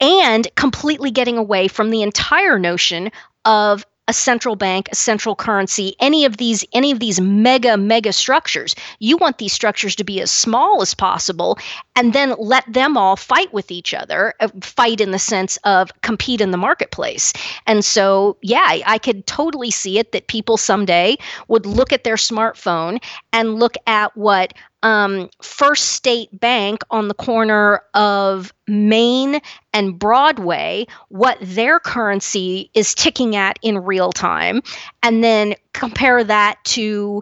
and 0.00 0.48
completely 0.56 1.12
getting 1.12 1.38
away 1.38 1.68
from 1.68 1.90
the 1.90 2.02
entire 2.02 2.58
notion 2.58 3.10
of 3.44 3.86
a 4.08 4.12
central 4.12 4.56
bank, 4.56 4.88
a 4.92 4.94
central 4.94 5.34
currency, 5.34 5.96
any 6.00 6.24
of 6.24 6.36
these 6.36 6.64
any 6.72 6.90
of 6.92 7.00
these 7.00 7.20
mega 7.20 7.76
mega 7.76 8.12
structures. 8.12 8.74
You 8.98 9.16
want 9.16 9.38
these 9.38 9.52
structures 9.52 9.96
to 9.96 10.04
be 10.04 10.20
as 10.20 10.30
small 10.30 10.80
as 10.82 10.94
possible 10.94 11.58
and 11.96 12.12
then 12.12 12.34
let 12.38 12.70
them 12.72 12.96
all 12.96 13.16
fight 13.16 13.52
with 13.52 13.70
each 13.70 13.94
other, 13.94 14.34
uh, 14.40 14.48
fight 14.60 15.00
in 15.00 15.10
the 15.10 15.18
sense 15.18 15.56
of 15.64 15.90
compete 16.02 16.40
in 16.40 16.50
the 16.50 16.56
marketplace. 16.56 17.32
And 17.66 17.84
so, 17.84 18.36
yeah, 18.42 18.64
I, 18.64 18.82
I 18.86 18.98
could 18.98 19.26
totally 19.26 19.70
see 19.70 19.98
it 19.98 20.12
that 20.12 20.28
people 20.28 20.56
someday 20.56 21.16
would 21.48 21.66
look 21.66 21.92
at 21.92 22.04
their 22.04 22.16
smartphone 22.16 23.02
and 23.32 23.58
look 23.58 23.76
at 23.86 24.16
what 24.16 24.52
um, 24.86 25.28
First 25.42 25.88
State 25.88 26.28
Bank 26.38 26.82
on 26.90 27.08
the 27.08 27.14
corner 27.14 27.82
of 27.94 28.54
Main 28.68 29.40
and 29.72 29.98
Broadway, 29.98 30.86
what 31.08 31.38
their 31.40 31.80
currency 31.80 32.70
is 32.72 32.94
ticking 32.94 33.34
at 33.34 33.58
in 33.62 33.78
real 33.78 34.12
time, 34.12 34.62
and 35.02 35.24
then 35.24 35.56
compare 35.72 36.22
that 36.22 36.62
to 36.66 37.20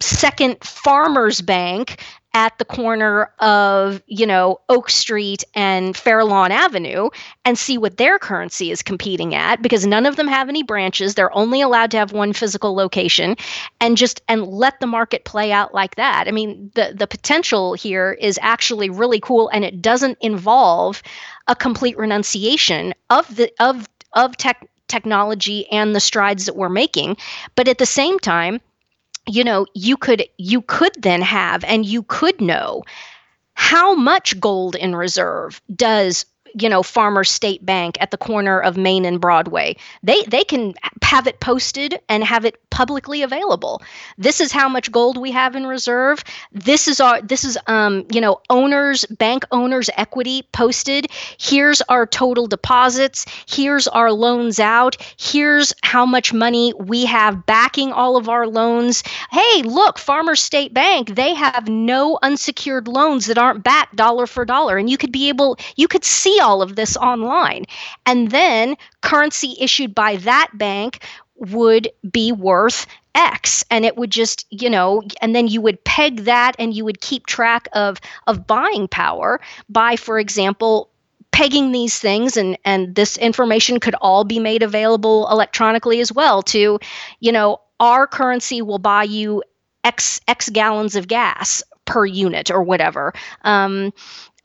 Second 0.00 0.62
Farmers 0.62 1.40
Bank 1.40 2.02
at 2.34 2.58
the 2.58 2.64
corner 2.64 3.30
of, 3.38 4.02
you 4.06 4.26
know, 4.26 4.60
Oak 4.68 4.90
Street 4.90 5.44
and 5.54 5.96
Fairlawn 5.96 6.50
Avenue 6.50 7.08
and 7.44 7.56
see 7.56 7.78
what 7.78 7.96
their 7.96 8.18
currency 8.18 8.72
is 8.72 8.82
competing 8.82 9.36
at 9.36 9.62
because 9.62 9.86
none 9.86 10.04
of 10.04 10.16
them 10.16 10.26
have 10.26 10.48
any 10.48 10.64
branches. 10.64 11.14
They're 11.14 11.34
only 11.34 11.60
allowed 11.60 11.92
to 11.92 11.96
have 11.96 12.12
one 12.12 12.32
physical 12.32 12.74
location 12.74 13.36
and 13.80 13.96
just 13.96 14.20
and 14.28 14.48
let 14.48 14.80
the 14.80 14.86
market 14.88 15.24
play 15.24 15.52
out 15.52 15.72
like 15.74 15.94
that. 15.94 16.26
I 16.26 16.32
mean, 16.32 16.72
the 16.74 16.92
the 16.96 17.06
potential 17.06 17.74
here 17.74 18.18
is 18.20 18.38
actually 18.42 18.90
really 18.90 19.20
cool 19.20 19.48
and 19.50 19.64
it 19.64 19.80
doesn't 19.80 20.18
involve 20.20 21.02
a 21.46 21.54
complete 21.54 21.96
renunciation 21.96 22.94
of 23.10 23.36
the 23.36 23.52
of 23.60 23.88
of 24.12 24.36
tech 24.36 24.68
technology 24.88 25.70
and 25.70 25.94
the 25.94 26.00
strides 26.00 26.46
that 26.46 26.56
we're 26.56 26.68
making, 26.68 27.16
but 27.54 27.68
at 27.68 27.78
the 27.78 27.86
same 27.86 28.18
time, 28.18 28.60
you 29.28 29.44
know 29.44 29.66
you 29.74 29.96
could 29.96 30.26
you 30.38 30.62
could 30.62 30.92
then 31.00 31.22
have 31.22 31.64
and 31.64 31.86
you 31.86 32.02
could 32.02 32.40
know 32.40 32.82
how 33.54 33.94
much 33.94 34.38
gold 34.40 34.74
in 34.74 34.94
reserve 34.94 35.60
does 35.74 36.26
you 36.54 36.68
know 36.68 36.82
farmer 36.82 37.24
state 37.24 37.64
bank 37.64 37.96
at 38.00 38.10
the 38.10 38.18
corner 38.18 38.60
of 38.60 38.76
main 38.76 39.04
and 39.04 39.20
broadway 39.20 39.76
they 40.02 40.22
they 40.24 40.44
can 40.44 40.74
have 41.14 41.28
it 41.28 41.38
posted 41.38 42.00
and 42.08 42.24
have 42.24 42.44
it 42.44 42.58
publicly 42.70 43.22
available. 43.22 43.80
This 44.18 44.40
is 44.40 44.50
how 44.50 44.68
much 44.68 44.90
gold 44.90 45.16
we 45.16 45.30
have 45.30 45.54
in 45.54 45.64
reserve. 45.64 46.24
This 46.50 46.88
is 46.88 46.98
our 47.00 47.22
this 47.22 47.44
is 47.44 47.56
um, 47.68 48.04
you 48.10 48.20
know, 48.20 48.40
owners, 48.50 49.06
bank 49.06 49.44
owners 49.52 49.88
equity 49.96 50.42
posted. 50.50 51.06
Here's 51.38 51.80
our 51.82 52.04
total 52.04 52.48
deposits. 52.48 53.26
Here's 53.46 53.86
our 53.86 54.10
loans 54.10 54.58
out. 54.58 54.96
Here's 55.16 55.72
how 55.84 56.04
much 56.04 56.32
money 56.32 56.72
we 56.76 57.04
have 57.04 57.46
backing 57.46 57.92
all 57.92 58.16
of 58.16 58.28
our 58.28 58.48
loans. 58.48 59.04
Hey, 59.30 59.62
look, 59.62 60.00
Farmer 60.00 60.34
State 60.34 60.74
Bank, 60.74 61.14
they 61.14 61.32
have 61.32 61.68
no 61.68 62.18
unsecured 62.22 62.88
loans 62.88 63.26
that 63.26 63.38
aren't 63.38 63.62
backed 63.62 63.94
dollar 63.94 64.26
for 64.26 64.44
dollar 64.44 64.78
and 64.78 64.90
you 64.90 64.98
could 64.98 65.12
be 65.12 65.28
able 65.28 65.56
you 65.76 65.86
could 65.86 66.04
see 66.04 66.40
all 66.44 66.62
of 66.62 66.76
this 66.76 66.96
online. 66.96 67.64
And 68.06 68.30
then 68.30 68.76
currency 69.00 69.56
issued 69.58 69.94
by 69.94 70.16
that 70.16 70.50
bank 70.54 71.02
would 71.36 71.88
be 72.10 72.30
worth 72.30 72.86
X 73.14 73.64
and 73.70 73.84
it 73.84 73.96
would 73.96 74.10
just, 74.10 74.46
you 74.50 74.68
know, 74.68 75.02
and 75.20 75.34
then 75.34 75.46
you 75.48 75.60
would 75.60 75.82
peg 75.84 76.20
that 76.24 76.54
and 76.58 76.74
you 76.74 76.84
would 76.84 77.00
keep 77.00 77.26
track 77.26 77.68
of 77.72 78.00
of 78.26 78.46
buying 78.46 78.88
power 78.88 79.40
by, 79.68 79.96
for 79.96 80.18
example, 80.18 80.90
pegging 81.32 81.72
these 81.72 81.98
things 81.98 82.36
and 82.36 82.56
and 82.64 82.94
this 82.94 83.16
information 83.16 83.80
could 83.80 83.94
all 84.00 84.24
be 84.24 84.38
made 84.38 84.62
available 84.62 85.28
electronically 85.30 86.00
as 86.00 86.12
well 86.12 86.42
to, 86.42 86.78
you 87.20 87.32
know, 87.32 87.60
our 87.80 88.06
currency 88.06 88.62
will 88.62 88.78
buy 88.78 89.04
you 89.04 89.42
X 89.84 90.20
X 90.26 90.48
gallons 90.48 90.96
of 90.96 91.08
gas 91.08 91.62
per 91.84 92.06
unit 92.06 92.50
or 92.50 92.62
whatever. 92.62 93.12
Um, 93.42 93.92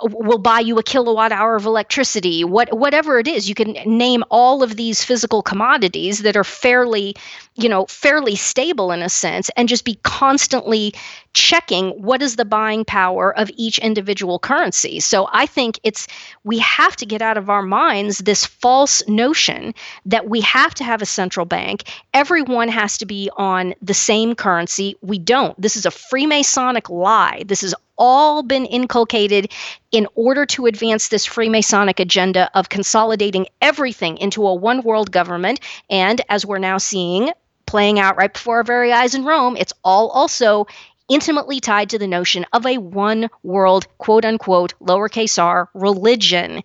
will 0.01 0.37
buy 0.37 0.59
you 0.59 0.77
a 0.77 0.83
kilowatt 0.83 1.31
hour 1.31 1.55
of 1.55 1.65
electricity. 1.65 2.43
What 2.43 2.77
whatever 2.77 3.19
it 3.19 3.27
is 3.27 3.49
you 3.49 3.55
can 3.55 3.73
name 3.85 4.23
all 4.29 4.63
of 4.63 4.75
these 4.75 5.03
physical 5.03 5.41
commodities 5.41 6.19
that 6.19 6.37
are 6.37 6.43
fairly 6.43 7.15
you 7.55 7.69
know 7.69 7.85
fairly 7.87 8.35
stable 8.35 8.91
in 8.91 9.01
a 9.01 9.09
sense 9.09 9.49
and 9.57 9.67
just 9.67 9.85
be 9.85 9.99
constantly 10.03 10.93
checking 11.33 11.89
what 12.01 12.21
is 12.21 12.35
the 12.35 12.45
buying 12.45 12.85
power 12.85 13.37
of 13.37 13.51
each 13.55 13.77
individual 13.79 14.39
currency. 14.39 14.99
So 14.99 15.27
i 15.31 15.45
think 15.45 15.79
it's 15.83 16.07
we 16.43 16.59
have 16.59 16.95
to 16.97 17.05
get 17.05 17.21
out 17.21 17.37
of 17.37 17.49
our 17.49 17.63
minds 17.63 18.19
this 18.19 18.45
false 18.45 19.05
notion 19.07 19.73
that 20.05 20.29
we 20.29 20.41
have 20.41 20.73
to 20.75 20.83
have 20.83 21.01
a 21.01 21.05
central 21.05 21.45
bank. 21.45 21.83
Everyone 22.13 22.67
has 22.69 22.97
to 22.99 23.05
be 23.05 23.29
on 23.35 23.73
the 23.81 23.93
same 23.93 24.35
currency. 24.35 24.95
We 25.01 25.19
don't. 25.19 25.59
This 25.61 25.75
is 25.75 25.85
a 25.85 25.89
freemasonic 25.89 26.89
lie. 26.89 27.43
This 27.45 27.63
is 27.63 27.75
all 27.99 28.41
been 28.41 28.65
inculcated 28.65 29.51
in 29.91 30.07
order 30.15 30.45
to 30.47 30.65
advance 30.65 31.09
this 31.09 31.27
Freemasonic 31.27 31.99
agenda 31.99 32.49
of 32.55 32.69
consolidating 32.69 33.45
everything 33.61 34.17
into 34.17 34.47
a 34.47 34.55
one 34.55 34.81
world 34.81 35.11
government. 35.11 35.59
And 35.89 36.21
as 36.29 36.45
we're 36.45 36.57
now 36.57 36.79
seeing 36.79 37.31
playing 37.67 37.99
out 37.99 38.17
right 38.17 38.33
before 38.33 38.57
our 38.57 38.63
very 38.63 38.91
eyes 38.91 39.13
in 39.13 39.25
Rome, 39.25 39.55
it's 39.55 39.73
all 39.83 40.09
also 40.09 40.65
intimately 41.09 41.59
tied 41.59 41.89
to 41.89 41.99
the 41.99 42.07
notion 42.07 42.45
of 42.53 42.65
a 42.65 42.77
one 42.77 43.29
world, 43.43 43.87
quote 43.97 44.25
unquote, 44.25 44.73
lowercase 44.79 45.41
r 45.41 45.69
religion 45.73 46.63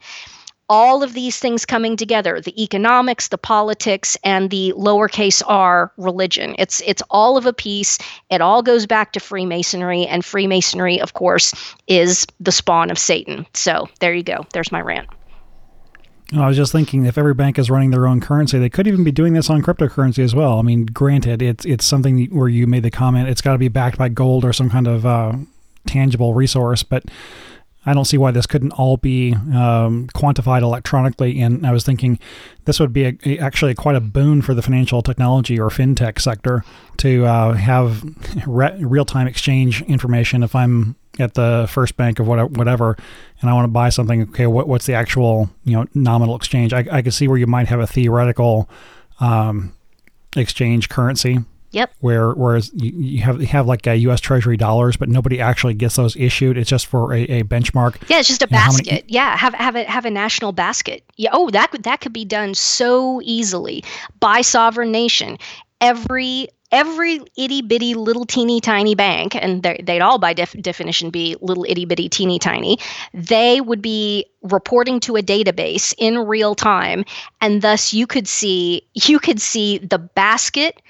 all 0.68 1.02
of 1.02 1.12
these 1.12 1.38
things 1.38 1.64
coming 1.64 1.96
together 1.96 2.40
the 2.40 2.62
economics 2.62 3.28
the 3.28 3.38
politics 3.38 4.16
and 4.24 4.50
the 4.50 4.72
lowercase 4.76 5.42
r 5.46 5.92
religion. 5.96 6.54
It's 6.58 6.80
it's 6.86 7.02
all 7.10 7.36
of 7.36 7.46
a 7.46 7.52
piece. 7.52 7.98
It 8.30 8.40
all 8.40 8.62
goes 8.62 8.86
back 8.86 9.12
to 9.12 9.20
freemasonry 9.20 10.06
and 10.06 10.24
freemasonry 10.24 11.00
of 11.00 11.14
course 11.14 11.52
is 11.86 12.26
the 12.40 12.52
spawn 12.52 12.90
of 12.90 12.98
satan. 12.98 13.46
So 13.54 13.88
there 14.00 14.14
you 14.14 14.22
go. 14.22 14.46
There's 14.52 14.72
my 14.72 14.80
rant. 14.80 15.08
I 16.32 16.48
was 16.48 16.56
just 16.56 16.72
thinking 16.72 17.04
if 17.04 17.18
every 17.18 17.34
bank 17.34 17.58
is 17.58 17.70
running 17.70 17.90
their 17.90 18.06
own 18.06 18.20
currency, 18.20 18.58
they 18.58 18.70
could 18.70 18.86
even 18.86 19.04
be 19.04 19.12
doing 19.12 19.34
this 19.34 19.50
on 19.50 19.62
cryptocurrency 19.62 20.24
as 20.24 20.34
well. 20.34 20.58
I 20.58 20.62
mean, 20.62 20.86
granted, 20.86 21.42
it's 21.42 21.64
it's 21.64 21.84
something 21.84 22.26
where 22.26 22.48
you 22.48 22.66
made 22.66 22.82
the 22.82 22.90
comment 22.90 23.28
it's 23.28 23.40
got 23.40 23.52
to 23.52 23.58
be 23.58 23.68
backed 23.68 23.98
by 23.98 24.08
gold 24.08 24.44
or 24.44 24.52
some 24.52 24.70
kind 24.70 24.88
of 24.88 25.04
uh, 25.04 25.34
tangible 25.86 26.34
resource, 26.34 26.82
but 26.82 27.04
I 27.86 27.94
don't 27.94 28.04
see 28.04 28.18
why 28.18 28.30
this 28.30 28.46
couldn't 28.46 28.72
all 28.72 28.96
be 28.96 29.34
um, 29.34 30.08
quantified 30.14 30.62
electronically. 30.62 31.40
And 31.40 31.66
I 31.66 31.72
was 31.72 31.84
thinking 31.84 32.18
this 32.64 32.80
would 32.80 32.92
be 32.92 33.18
a, 33.24 33.38
actually 33.38 33.74
quite 33.74 33.96
a 33.96 34.00
boon 34.00 34.42
for 34.42 34.54
the 34.54 34.62
financial 34.62 35.02
technology 35.02 35.60
or 35.60 35.68
fintech 35.68 36.20
sector 36.20 36.64
to 36.98 37.24
uh, 37.26 37.52
have 37.52 38.02
re- 38.46 38.76
real 38.80 39.04
time 39.04 39.26
exchange 39.26 39.82
information. 39.82 40.42
If 40.42 40.54
I'm 40.54 40.96
at 41.18 41.34
the 41.34 41.66
first 41.70 41.96
bank 41.96 42.18
of 42.18 42.26
whatever, 42.26 42.96
and 43.40 43.50
I 43.50 43.52
want 43.52 43.64
to 43.64 43.72
buy 43.72 43.88
something, 43.90 44.22
okay, 44.22 44.46
what, 44.46 44.66
what's 44.66 44.86
the 44.86 44.94
actual 44.94 45.50
you 45.64 45.76
know 45.76 45.86
nominal 45.94 46.36
exchange? 46.36 46.72
I, 46.72 46.84
I 46.90 47.02
could 47.02 47.14
see 47.14 47.28
where 47.28 47.38
you 47.38 47.46
might 47.46 47.68
have 47.68 47.80
a 47.80 47.86
theoretical 47.86 48.68
um, 49.20 49.74
exchange 50.36 50.88
currency 50.88 51.38
Yep. 51.74 51.92
Where 51.98 52.32
whereas 52.32 52.70
you, 52.72 52.92
you 52.92 53.22
have 53.22 53.40
you 53.40 53.48
have 53.48 53.66
like 53.66 53.86
a 53.86 53.96
U.S. 53.96 54.20
Treasury 54.20 54.56
dollars, 54.56 54.96
but 54.96 55.08
nobody 55.08 55.40
actually 55.40 55.74
gets 55.74 55.96
those 55.96 56.14
issued. 56.14 56.56
It's 56.56 56.70
just 56.70 56.86
for 56.86 57.12
a, 57.12 57.22
a 57.22 57.42
benchmark. 57.42 57.96
Yeah, 58.08 58.20
it's 58.20 58.28
just 58.28 58.42
a 58.42 58.46
you 58.46 58.50
basket. 58.50 58.86
Many, 58.86 59.04
yeah, 59.08 59.36
have 59.36 59.54
have 59.54 59.74
a 59.74 59.82
have 59.84 60.04
a 60.04 60.10
national 60.10 60.52
basket. 60.52 61.02
Yeah. 61.16 61.30
Oh, 61.32 61.50
that 61.50 61.72
could 61.72 61.82
that 61.82 62.00
could 62.00 62.12
be 62.12 62.24
done 62.24 62.54
so 62.54 63.20
easily 63.24 63.82
by 64.20 64.40
sovereign 64.40 64.92
nation. 64.92 65.36
Every 65.80 66.48
every 66.74 67.20
itty 67.36 67.62
bitty 67.62 67.94
little 67.94 68.24
teeny 68.24 68.60
tiny 68.60 68.94
bank, 68.94 69.34
and 69.36 69.62
they'd 69.62 70.00
all 70.00 70.18
by 70.18 70.32
def- 70.32 70.60
definition 70.60 71.10
be 71.10 71.36
little 71.40 71.64
itty 71.68 71.84
bitty 71.84 72.08
teeny 72.08 72.38
tiny, 72.38 72.78
they 73.12 73.60
would 73.60 73.80
be 73.80 74.26
reporting 74.42 74.98
to 75.00 75.16
a 75.16 75.22
database 75.22 75.94
in 75.98 76.18
real 76.18 76.54
time, 76.54 77.04
and 77.40 77.62
thus 77.62 77.92
you 77.92 78.06
could 78.06 78.28
see 78.28 78.86
you 78.94 79.18
could 79.18 79.40
see 79.40 79.78
the 79.78 79.98
basket 79.98 80.80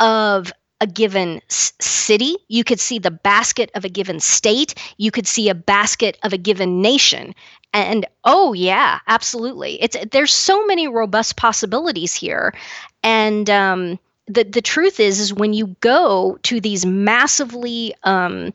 of 0.00 0.52
a 0.80 0.86
given 0.86 1.40
city, 1.48 2.36
you 2.48 2.64
could 2.64 2.80
see 2.80 2.98
the 2.98 3.10
basket 3.10 3.70
of 3.74 3.84
a 3.84 3.88
given 3.88 4.20
state, 4.20 4.74
you 4.98 5.10
could 5.10 5.26
see 5.26 5.48
a 5.48 5.54
basket 5.54 6.18
of 6.22 6.32
a 6.32 6.38
given 6.38 6.82
nation. 6.82 7.34
And 7.72 8.06
oh 8.24 8.52
yeah, 8.52 9.00
absolutely. 9.06 9.80
It's 9.82 9.96
there's 10.12 10.32
so 10.32 10.64
many 10.66 10.86
robust 10.86 11.36
possibilities 11.36 12.14
here. 12.14 12.54
And 13.02 13.48
um, 13.50 13.98
the 14.26 14.44
the 14.44 14.62
truth 14.62 15.00
is 15.00 15.20
is 15.20 15.32
when 15.32 15.52
you 15.52 15.74
go 15.80 16.38
to 16.42 16.60
these 16.60 16.86
massively 16.86 17.94
um, 18.04 18.52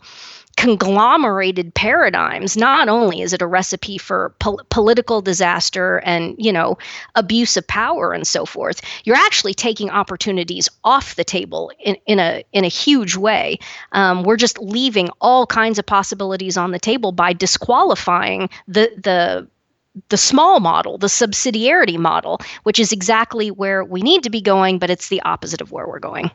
conglomerated 0.60 1.74
paradigms 1.74 2.58
not 2.58 2.90
only 2.90 3.22
is 3.22 3.32
it 3.32 3.42
a 3.42 3.48
recipe 3.48 3.98
for 3.98 4.36
pol- 4.40 4.60
political 4.70 5.22
disaster 5.22 6.00
and 6.00 6.36
you 6.38 6.52
know 6.52 6.78
abuse 7.16 7.56
of 7.56 7.66
power 7.66 8.12
and 8.12 8.28
so 8.28 8.46
forth 8.46 8.82
you're 9.06 9.16
actually 9.16 9.54
taking 9.54 9.90
opportunities 9.90 10.68
off 10.84 11.16
the 11.16 11.24
table 11.24 11.72
in, 11.80 11.96
in 12.06 12.20
a 12.20 12.44
in 12.52 12.66
a 12.66 12.68
huge 12.68 13.16
way 13.16 13.58
um, 13.94 14.24
we're 14.24 14.36
just 14.36 14.60
leaving 14.60 15.08
all 15.22 15.48
kinds 15.48 15.80
of 15.80 15.86
possibilities 15.86 16.58
on 16.58 16.72
the 16.72 16.80
table 16.80 17.14
by 17.14 17.32
disqualifying 17.32 18.50
the 18.68 18.92
the 19.02 19.48
the 20.10 20.18
small 20.18 20.60
model, 20.60 20.98
the 20.98 21.08
subsidiarity 21.08 21.98
model, 21.98 22.40
which 22.64 22.80
is 22.80 22.92
exactly 22.92 23.50
where 23.50 23.84
we 23.84 24.02
need 24.02 24.24
to 24.24 24.30
be 24.30 24.40
going, 24.40 24.78
but 24.80 24.90
it's 24.90 25.10
the 25.10 25.22
opposite 25.24 25.62
of 25.62 25.72
where 25.72 25.88
we're 25.88 26.00
going. 26.00 26.32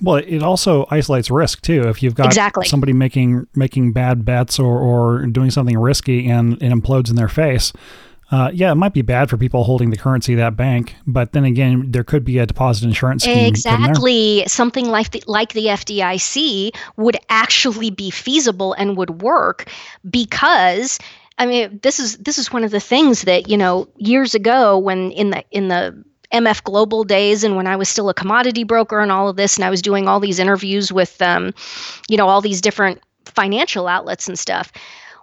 Well, 0.00 0.16
it 0.16 0.42
also 0.42 0.86
isolates 0.90 1.30
risk 1.30 1.60
too. 1.62 1.88
If 1.88 2.02
you've 2.02 2.14
got 2.14 2.26
exactly. 2.26 2.66
somebody 2.66 2.92
making 2.92 3.46
making 3.54 3.92
bad 3.92 4.24
bets 4.24 4.58
or, 4.58 4.78
or 4.78 5.26
doing 5.26 5.50
something 5.50 5.78
risky 5.78 6.28
and 6.28 6.54
it 6.62 6.72
implodes 6.72 7.10
in 7.10 7.16
their 7.16 7.28
face, 7.28 7.72
uh, 8.30 8.50
yeah, 8.52 8.70
it 8.70 8.74
might 8.74 8.92
be 8.92 9.02
bad 9.02 9.30
for 9.30 9.38
people 9.38 9.64
holding 9.64 9.90
the 9.90 9.96
currency 9.96 10.34
of 10.34 10.38
that 10.38 10.54
bank, 10.54 10.94
but 11.06 11.32
then 11.32 11.44
again, 11.44 11.90
there 11.90 12.04
could 12.04 12.24
be 12.24 12.38
a 12.38 12.46
deposit 12.46 12.84
insurance 12.84 13.22
scheme. 13.22 13.46
Exactly, 13.46 14.44
something 14.46 14.88
like 14.88 15.10
the 15.12 15.22
like 15.26 15.54
the 15.54 15.66
FDIC 15.66 16.76
would 16.96 17.16
actually 17.30 17.90
be 17.90 18.10
feasible 18.10 18.74
and 18.74 18.96
would 18.98 19.22
work 19.22 19.70
because 20.08 20.98
I 21.38 21.46
mean, 21.46 21.80
this 21.82 21.98
is 21.98 22.18
this 22.18 22.36
is 22.36 22.52
one 22.52 22.64
of 22.64 22.70
the 22.70 22.80
things 22.80 23.22
that 23.22 23.48
you 23.48 23.56
know 23.56 23.88
years 23.96 24.34
ago 24.34 24.76
when 24.76 25.10
in 25.12 25.30
the 25.30 25.44
in 25.50 25.68
the 25.68 26.04
MF 26.32 26.62
Global 26.64 27.04
days 27.04 27.44
and 27.44 27.56
when 27.56 27.66
I 27.66 27.76
was 27.76 27.88
still 27.88 28.08
a 28.08 28.14
commodity 28.14 28.64
broker 28.64 29.00
and 29.00 29.10
all 29.10 29.28
of 29.28 29.36
this, 29.36 29.56
and 29.56 29.64
I 29.64 29.70
was 29.70 29.82
doing 29.82 30.08
all 30.08 30.20
these 30.20 30.38
interviews 30.38 30.92
with, 30.92 31.20
um, 31.22 31.54
you 32.08 32.16
know, 32.16 32.28
all 32.28 32.40
these 32.40 32.60
different 32.60 33.00
financial 33.24 33.86
outlets 33.86 34.28
and 34.28 34.38
stuff. 34.38 34.72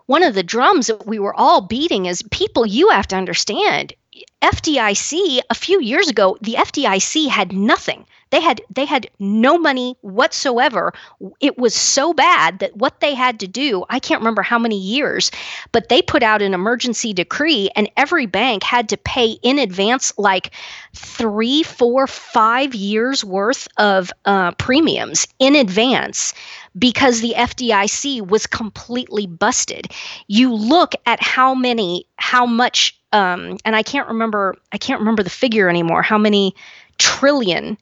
One 0.08 0.24
of 0.24 0.36
the 0.36 0.44
drums 0.44 0.88
that 0.88 1.08
we 1.08 1.20
were 1.20 1.34
all 1.36 1.62
beating 1.62 2.06
is 2.06 2.22
people, 2.32 2.66
you 2.66 2.90
have 2.90 3.08
to 3.08 3.16
understand, 3.16 3.94
FDIC 4.42 5.40
a 5.50 5.56
few 5.56 5.82
years 5.82 6.08
ago, 6.10 6.38
the 6.42 6.54
FDIC 6.54 7.28
had 7.28 7.52
nothing. 7.52 8.06
They 8.36 8.42
had 8.42 8.60
they 8.70 8.84
had 8.84 9.10
no 9.18 9.58
money 9.58 9.96
whatsoever. 10.02 10.92
It 11.40 11.58
was 11.58 11.74
so 11.74 12.14
bad 12.14 12.60
that 12.60 12.76
what 12.76 13.00
they 13.00 13.14
had 13.14 13.40
to 13.40 13.48
do, 13.48 13.86
I 13.90 14.00
can't 14.00 14.20
remember 14.20 14.42
how 14.42 14.60
many 14.60 14.78
years, 14.78 15.32
but 15.72 15.88
they 15.88 16.02
put 16.02 16.22
out 16.22 16.42
an 16.42 16.54
emergency 16.54 17.14
decree 17.14 17.70
and 17.78 17.90
every 17.96 18.26
bank 18.26 18.62
had 18.62 18.90
to 18.90 18.98
pay 18.98 19.38
in 19.42 19.58
advance 19.58 20.12
like 20.18 20.52
three, 20.94 21.64
four, 21.64 22.08
five 22.08 22.76
years 22.76 23.24
worth 23.24 23.70
of 23.78 24.12
uh, 24.26 24.52
premiums 24.52 25.30
in 25.40 25.56
advance 25.56 26.34
because 26.78 27.22
the 27.22 27.36
FDIC 27.38 28.28
was 28.28 28.48
completely 28.48 29.28
busted. 29.28 29.94
You 30.28 30.54
look 30.54 30.94
at 31.06 31.24
how 31.24 31.56
many, 31.56 32.06
how 32.18 32.46
much, 32.46 33.00
um, 33.14 33.56
and 33.64 33.78
I 33.78 33.84
can't 33.84 34.10
remember, 34.10 34.58
I 34.74 34.78
can't 34.78 35.00
remember 35.00 35.24
the 35.24 35.30
figure 35.30 35.70
anymore. 35.70 36.02
How 36.02 36.18
many 36.18 36.54
trillion 36.98 37.78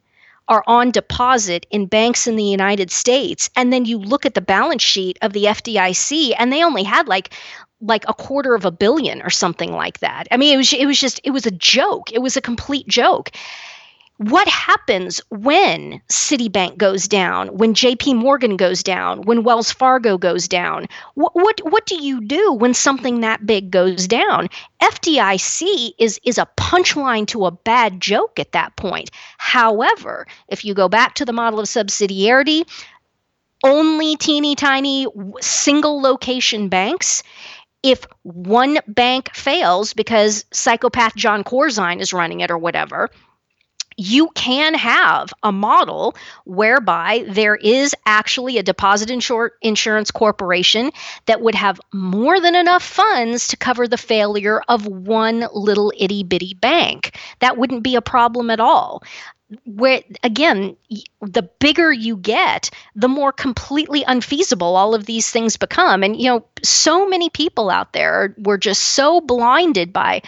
are 0.48 0.64
on 0.66 0.90
deposit 0.90 1.66
in 1.70 1.86
banks 1.86 2.26
in 2.26 2.36
the 2.36 2.44
United 2.44 2.90
States 2.90 3.48
and 3.56 3.72
then 3.72 3.84
you 3.84 3.98
look 3.98 4.26
at 4.26 4.34
the 4.34 4.40
balance 4.40 4.82
sheet 4.82 5.18
of 5.22 5.32
the 5.32 5.44
FDIC 5.44 6.34
and 6.38 6.52
they 6.52 6.62
only 6.62 6.82
had 6.82 7.08
like 7.08 7.34
like 7.80 8.04
a 8.08 8.14
quarter 8.14 8.54
of 8.54 8.64
a 8.64 8.70
billion 8.70 9.20
or 9.22 9.30
something 9.30 9.72
like 9.72 9.98
that. 10.00 10.26
I 10.30 10.36
mean 10.36 10.54
it 10.54 10.56
was 10.56 10.72
it 10.72 10.86
was 10.86 11.00
just 11.00 11.20
it 11.24 11.30
was 11.30 11.46
a 11.46 11.50
joke. 11.50 12.12
It 12.12 12.20
was 12.20 12.36
a 12.36 12.42
complete 12.42 12.86
joke 12.88 13.30
what 14.18 14.46
happens 14.46 15.20
when 15.30 16.00
Citibank 16.08 16.78
goes 16.78 17.08
down, 17.08 17.48
when 17.48 17.74
JP 17.74 18.14
Morgan 18.16 18.56
goes 18.56 18.82
down, 18.82 19.22
when 19.22 19.42
Wells 19.42 19.72
Fargo 19.72 20.16
goes 20.16 20.46
down? 20.46 20.86
What, 21.14 21.34
what, 21.34 21.60
what 21.64 21.86
do 21.86 22.00
you 22.00 22.20
do 22.20 22.52
when 22.52 22.74
something 22.74 23.20
that 23.20 23.44
big 23.44 23.72
goes 23.72 24.06
down? 24.06 24.48
FDIC 24.80 25.94
is, 25.98 26.20
is 26.22 26.38
a 26.38 26.48
punchline 26.56 27.26
to 27.28 27.46
a 27.46 27.50
bad 27.50 28.00
joke 28.00 28.38
at 28.38 28.52
that 28.52 28.76
point. 28.76 29.10
However, 29.38 30.28
if 30.48 30.64
you 30.64 30.74
go 30.74 30.88
back 30.88 31.14
to 31.16 31.24
the 31.24 31.32
model 31.32 31.58
of 31.58 31.66
subsidiarity, 31.66 32.68
only 33.64 34.14
teeny 34.14 34.54
tiny 34.54 35.06
single 35.40 36.00
location 36.00 36.68
banks 36.68 37.22
if 37.82 38.06
one 38.22 38.78
bank 38.88 39.34
fails 39.34 39.92
because 39.92 40.46
psychopath 40.52 41.14
Jon 41.16 41.44
Corzine 41.44 42.00
is 42.00 42.14
running 42.14 42.40
it 42.40 42.50
or 42.50 42.56
whatever, 42.56 43.10
you 43.96 44.28
can 44.34 44.74
have 44.74 45.32
a 45.42 45.52
model 45.52 46.14
whereby 46.44 47.24
there 47.28 47.56
is 47.56 47.94
actually 48.06 48.58
a 48.58 48.62
deposit 48.62 49.08
insur- 49.08 49.50
insurance 49.62 50.10
corporation 50.10 50.90
that 51.26 51.40
would 51.40 51.54
have 51.54 51.80
more 51.92 52.40
than 52.40 52.54
enough 52.54 52.82
funds 52.82 53.48
to 53.48 53.56
cover 53.56 53.86
the 53.86 53.96
failure 53.96 54.60
of 54.68 54.86
one 54.86 55.46
little 55.52 55.92
itty 55.98 56.22
bitty 56.24 56.54
bank. 56.54 57.18
That 57.40 57.56
wouldn't 57.56 57.82
be 57.82 57.96
a 57.96 58.02
problem 58.02 58.50
at 58.50 58.60
all 58.60 59.02
where 59.64 60.02
again 60.22 60.76
the 61.20 61.42
bigger 61.60 61.92
you 61.92 62.16
get 62.16 62.70
the 62.96 63.08
more 63.08 63.30
completely 63.30 64.02
unfeasible 64.04 64.74
all 64.74 64.94
of 64.94 65.04
these 65.04 65.30
things 65.30 65.56
become 65.56 66.02
and 66.02 66.16
you 66.20 66.30
know 66.30 66.44
so 66.62 67.06
many 67.06 67.28
people 67.28 67.70
out 67.70 67.92
there 67.92 68.34
were 68.38 68.56
just 68.56 68.80
so 68.80 69.20
blinded 69.20 69.92
by 69.92 70.20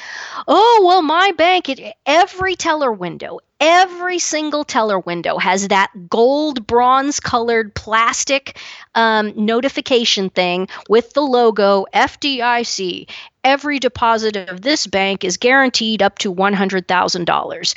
oh 0.47 0.85
well 0.87 1.03
my 1.03 1.33
bank 1.33 1.69
it, 1.69 1.95
every 2.05 2.55
teller 2.57 2.93
window 2.93 3.39
every 3.61 4.19
single 4.19 4.65
teller 4.65 4.99
window 4.99 5.39
has 5.39 5.69
that 5.69 5.91
gold 6.09 6.67
bronze 6.67 7.21
colored 7.21 7.75
plastic 7.75 8.59
um, 8.95 9.33
notification 9.37 10.31
thing 10.31 10.69
with 10.89 11.13
the 11.15 11.23
logo 11.23 11.87
FDIC. 11.95 13.09
Every 13.45 13.79
deposit 13.79 14.37
of 14.37 14.63
this 14.63 14.87
bank 14.87 15.25
is 15.25 15.37
guaranteed 15.37 16.03
up 16.03 16.19
to 16.19 16.35
$100,000 16.35 17.75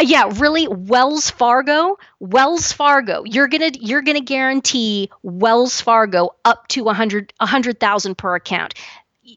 yeah 0.00 0.30
really 0.36 0.68
wells 0.68 1.30
fargo 1.30 1.98
wells 2.20 2.70
fargo 2.72 3.24
you're 3.26 3.48
gonna 3.48 3.72
you're 3.80 4.02
gonna 4.02 4.20
guarantee 4.20 5.10
wells 5.24 5.80
fargo 5.80 6.30
up 6.44 6.68
to 6.68 6.84
100 6.84 7.32
100000 7.40 8.14
per 8.16 8.36
account 8.36 8.74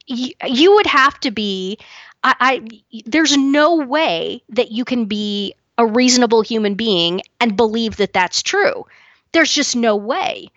y- 0.07 0.33
you 0.45 0.75
would 0.75 0.85
have 0.85 1.19
to 1.19 1.31
be 1.31 1.77
I, 2.23 2.35
I 2.39 3.01
there's 3.05 3.35
no 3.35 3.77
way 3.77 4.43
that 4.49 4.71
you 4.71 4.85
can 4.85 5.05
be 5.05 5.53
a 5.77 5.85
reasonable 5.85 6.41
human 6.41 6.75
being 6.75 7.21
and 7.39 7.57
believe 7.57 7.97
that 7.97 8.13
that's 8.13 8.41
true. 8.41 8.85
There's 9.31 9.51
just 9.51 9.75
no 9.75 9.95
way. 9.95 10.49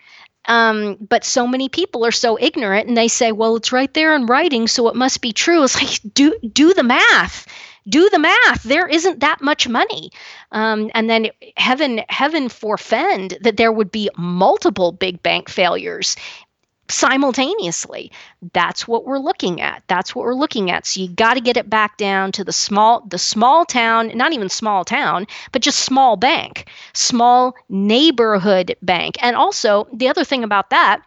Um, 0.45 0.97
but 0.99 1.23
so 1.23 1.45
many 1.45 1.69
people 1.69 2.05
are 2.05 2.11
so 2.11 2.37
ignorant 2.39 2.87
and 2.87 2.97
they 2.97 3.07
say, 3.07 3.31
well, 3.31 3.55
it's 3.55 3.71
right 3.71 3.93
there 3.93 4.15
in 4.15 4.25
writing, 4.25 4.67
so 4.67 4.87
it 4.87 4.95
must 4.95 5.21
be 5.21 5.31
true. 5.31 5.63
It's 5.63 5.75
like, 5.75 6.13
do, 6.13 6.35
do 6.51 6.73
the 6.73 6.83
math. 6.83 7.47
Do 7.87 8.09
the 8.09 8.19
math. 8.19 8.63
There 8.63 8.87
isn't 8.87 9.19
that 9.21 9.41
much 9.41 9.67
money. 9.67 10.11
Um, 10.51 10.91
and 10.93 11.09
then 11.09 11.29
heaven, 11.57 12.01
heaven 12.09 12.49
forfend 12.49 13.37
that 13.41 13.57
there 13.57 13.71
would 13.71 13.91
be 13.91 14.09
multiple 14.17 14.91
big 14.91 15.21
bank 15.23 15.49
failures 15.49 16.15
simultaneously. 16.91 18.11
That's 18.53 18.87
what 18.87 19.05
we're 19.05 19.19
looking 19.19 19.61
at. 19.61 19.83
That's 19.87 20.15
what 20.15 20.25
we're 20.25 20.33
looking 20.35 20.71
at. 20.71 20.85
So 20.85 21.01
you 21.01 21.09
got 21.09 21.35
to 21.35 21.41
get 21.41 21.57
it 21.57 21.69
back 21.69 21.97
down 21.97 22.31
to 22.33 22.43
the 22.43 22.51
small 22.53 23.01
the 23.07 23.17
small 23.17 23.65
town, 23.65 24.11
not 24.15 24.33
even 24.33 24.49
small 24.49 24.83
town, 24.85 25.27
but 25.51 25.61
just 25.61 25.79
small 25.79 26.17
bank, 26.17 26.67
small 26.93 27.55
neighborhood 27.69 28.75
bank. 28.81 29.15
And 29.21 29.35
also 29.35 29.87
the 29.93 30.09
other 30.09 30.23
thing 30.23 30.43
about 30.43 30.69
that 30.71 31.01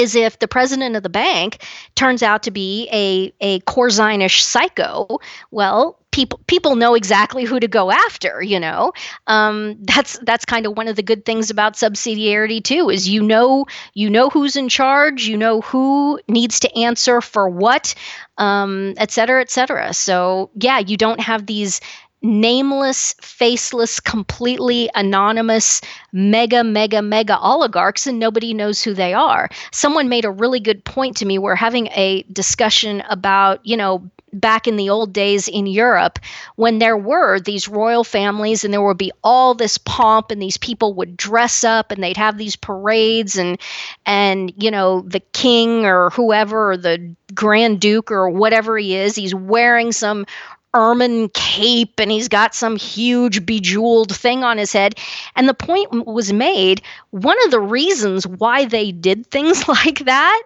is 0.00 0.14
if 0.16 0.38
the 0.38 0.48
president 0.48 0.96
of 0.96 1.02
the 1.02 1.08
bank 1.08 1.62
turns 1.94 2.22
out 2.22 2.42
to 2.44 2.50
be 2.50 2.88
a 2.92 3.32
a 3.40 3.60
Corzinish 3.60 4.40
psycho, 4.40 5.18
well, 5.50 5.98
people 6.10 6.40
people 6.46 6.76
know 6.76 6.94
exactly 6.94 7.44
who 7.44 7.60
to 7.60 7.68
go 7.68 7.90
after. 7.90 8.42
You 8.42 8.58
know, 8.60 8.92
um, 9.26 9.76
that's 9.82 10.18
that's 10.20 10.44
kind 10.44 10.66
of 10.66 10.76
one 10.76 10.88
of 10.88 10.96
the 10.96 11.02
good 11.02 11.24
things 11.24 11.50
about 11.50 11.74
subsidiarity 11.74 12.62
too. 12.62 12.90
Is 12.90 13.08
you 13.08 13.22
know 13.22 13.66
you 13.94 14.10
know 14.10 14.30
who's 14.30 14.56
in 14.56 14.68
charge, 14.68 15.26
you 15.26 15.36
know 15.36 15.60
who 15.60 16.20
needs 16.28 16.60
to 16.60 16.78
answer 16.78 17.20
for 17.20 17.48
what, 17.48 17.94
um, 18.38 18.94
et 18.96 19.10
cetera, 19.10 19.40
et 19.40 19.50
cetera. 19.50 19.92
So 19.92 20.50
yeah, 20.54 20.78
you 20.78 20.96
don't 20.96 21.20
have 21.20 21.46
these 21.46 21.80
nameless, 22.22 23.14
faceless, 23.20 24.00
completely 24.00 24.90
anonymous, 24.94 25.80
mega, 26.12 26.62
mega, 26.62 27.02
mega 27.02 27.38
oligarchs, 27.38 28.06
and 28.06 28.18
nobody 28.18 28.52
knows 28.54 28.82
who 28.82 28.94
they 28.94 29.14
are. 29.14 29.48
Someone 29.72 30.08
made 30.08 30.24
a 30.24 30.30
really 30.30 30.60
good 30.60 30.84
point 30.84 31.16
to 31.18 31.26
me. 31.26 31.38
We're 31.38 31.54
having 31.54 31.86
a 31.88 32.22
discussion 32.32 33.02
about, 33.08 33.64
you 33.64 33.76
know, 33.76 34.10
back 34.32 34.68
in 34.68 34.76
the 34.76 34.90
old 34.90 35.12
days 35.12 35.48
in 35.48 35.66
Europe 35.66 36.18
when 36.56 36.78
there 36.78 36.96
were 36.96 37.40
these 37.40 37.68
royal 37.68 38.04
families 38.04 38.64
and 38.64 38.72
there 38.72 38.82
would 38.82 38.98
be 38.98 39.12
all 39.24 39.54
this 39.54 39.76
pomp 39.78 40.30
and 40.30 40.40
these 40.40 40.56
people 40.56 40.94
would 40.94 41.16
dress 41.16 41.64
up 41.64 41.90
and 41.90 42.02
they'd 42.02 42.16
have 42.16 42.38
these 42.38 42.54
parades 42.56 43.36
and 43.36 43.58
and 44.06 44.52
you 44.56 44.70
know 44.70 45.00
the 45.02 45.20
king 45.32 45.84
or 45.84 46.10
whoever 46.10 46.72
or 46.72 46.76
the 46.76 47.14
grand 47.34 47.80
duke 47.80 48.10
or 48.10 48.28
whatever 48.30 48.78
he 48.78 48.94
is 48.94 49.14
he's 49.16 49.34
wearing 49.34 49.92
some 49.92 50.26
ermine 50.74 51.28
cape 51.30 51.98
and 51.98 52.10
he's 52.10 52.28
got 52.28 52.54
some 52.54 52.76
huge 52.76 53.44
bejeweled 53.44 54.14
thing 54.14 54.44
on 54.44 54.58
his 54.58 54.72
head. 54.72 54.98
And 55.36 55.48
the 55.48 55.54
point 55.54 56.06
was 56.06 56.32
made 56.32 56.82
one 57.10 57.36
of 57.44 57.50
the 57.50 57.60
reasons 57.60 58.26
why 58.26 58.66
they 58.66 58.92
did 58.92 59.26
things 59.26 59.66
like 59.68 60.00
that 60.00 60.42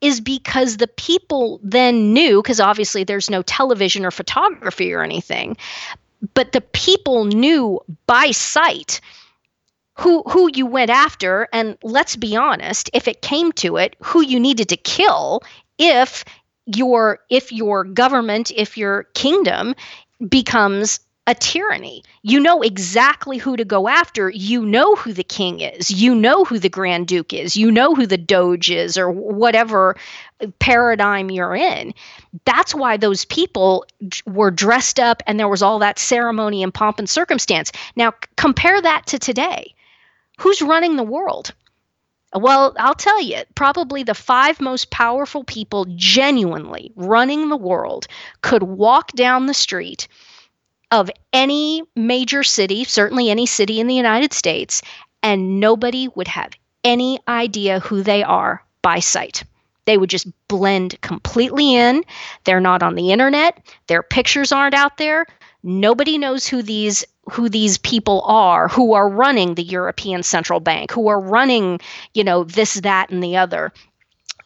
is 0.00 0.20
because 0.20 0.76
the 0.76 0.88
people 0.88 1.60
then 1.62 2.12
knew, 2.12 2.42
because 2.42 2.60
obviously 2.60 3.04
there's 3.04 3.30
no 3.30 3.42
television 3.42 4.04
or 4.04 4.10
photography 4.10 4.92
or 4.92 5.02
anything, 5.02 5.56
but 6.34 6.52
the 6.52 6.60
people 6.60 7.24
knew 7.24 7.80
by 8.06 8.30
sight 8.30 9.00
who 9.96 10.22
who 10.26 10.50
you 10.52 10.66
went 10.66 10.90
after 10.90 11.48
and 11.52 11.78
let's 11.82 12.16
be 12.16 12.34
honest 12.36 12.90
if 12.92 13.06
it 13.06 13.22
came 13.22 13.52
to 13.52 13.76
it 13.76 13.94
who 14.02 14.22
you 14.22 14.40
needed 14.40 14.68
to 14.68 14.76
kill 14.76 15.40
if 15.78 16.24
your 16.66 17.20
if 17.30 17.52
your 17.52 17.84
government 17.84 18.50
if 18.54 18.76
your 18.76 19.04
kingdom 19.14 19.74
becomes 20.28 21.00
a 21.26 21.34
tyranny. 21.34 22.02
You 22.22 22.38
know 22.40 22.60
exactly 22.60 23.38
who 23.38 23.56
to 23.56 23.64
go 23.64 23.88
after. 23.88 24.28
You 24.28 24.64
know 24.66 24.94
who 24.94 25.12
the 25.12 25.24
king 25.24 25.60
is. 25.60 25.90
You 25.90 26.14
know 26.14 26.44
who 26.44 26.58
the 26.58 26.68
Grand 26.68 27.06
Duke 27.06 27.32
is. 27.32 27.56
You 27.56 27.70
know 27.70 27.94
who 27.94 28.06
the 28.06 28.18
Doge 28.18 28.70
is, 28.70 28.98
or 28.98 29.10
whatever 29.10 29.96
paradigm 30.58 31.30
you're 31.30 31.56
in. 31.56 31.94
That's 32.44 32.74
why 32.74 32.98
those 32.98 33.24
people 33.24 33.86
were 34.26 34.50
dressed 34.50 35.00
up 35.00 35.22
and 35.26 35.38
there 35.38 35.48
was 35.48 35.62
all 35.62 35.78
that 35.78 35.98
ceremony 35.98 36.62
and 36.62 36.74
pomp 36.74 36.98
and 36.98 37.08
circumstance. 37.08 37.72
Now, 37.96 38.12
compare 38.36 38.80
that 38.82 39.06
to 39.06 39.18
today. 39.18 39.74
Who's 40.38 40.60
running 40.60 40.96
the 40.96 41.02
world? 41.04 41.54
Well, 42.34 42.74
I'll 42.78 42.94
tell 42.94 43.20
you, 43.22 43.42
probably 43.54 44.02
the 44.02 44.14
five 44.14 44.60
most 44.60 44.90
powerful 44.90 45.44
people 45.44 45.86
genuinely 45.94 46.92
running 46.96 47.48
the 47.48 47.56
world 47.56 48.06
could 48.42 48.64
walk 48.64 49.12
down 49.12 49.46
the 49.46 49.54
street 49.54 50.08
of 50.90 51.10
any 51.32 51.82
major 51.94 52.42
city, 52.42 52.84
certainly 52.84 53.30
any 53.30 53.46
city 53.46 53.78
in 53.78 53.86
the 53.86 53.94
United 53.94 54.32
States, 54.32 54.82
and 55.22 55.60
nobody 55.60 56.08
would 56.16 56.28
have 56.28 56.52
any 56.82 57.20
idea 57.28 57.80
who 57.80 58.02
they 58.02 58.22
are 58.22 58.64
by 58.82 58.98
sight. 58.98 59.44
They 59.86 59.96
would 59.96 60.10
just 60.10 60.26
blend 60.48 61.00
completely 61.02 61.74
in. 61.74 62.04
They're 62.44 62.60
not 62.60 62.82
on 62.82 62.94
the 62.94 63.12
internet. 63.12 63.60
Their 63.86 64.02
pictures 64.02 64.52
aren't 64.52 64.74
out 64.74 64.96
there. 64.96 65.26
Nobody 65.62 66.18
knows 66.18 66.46
who 66.46 66.62
these 66.62 67.04
who 67.30 67.48
these 67.48 67.78
people 67.78 68.22
are 68.22 68.68
who 68.68 68.92
are 68.94 69.08
running 69.08 69.54
the 69.54 69.62
European 69.62 70.22
Central 70.22 70.60
Bank, 70.60 70.90
who 70.92 71.08
are 71.08 71.20
running, 71.20 71.80
you 72.12 72.24
know, 72.24 72.44
this, 72.44 72.74
that, 72.74 73.10
and 73.10 73.22
the 73.22 73.36
other. 73.36 73.72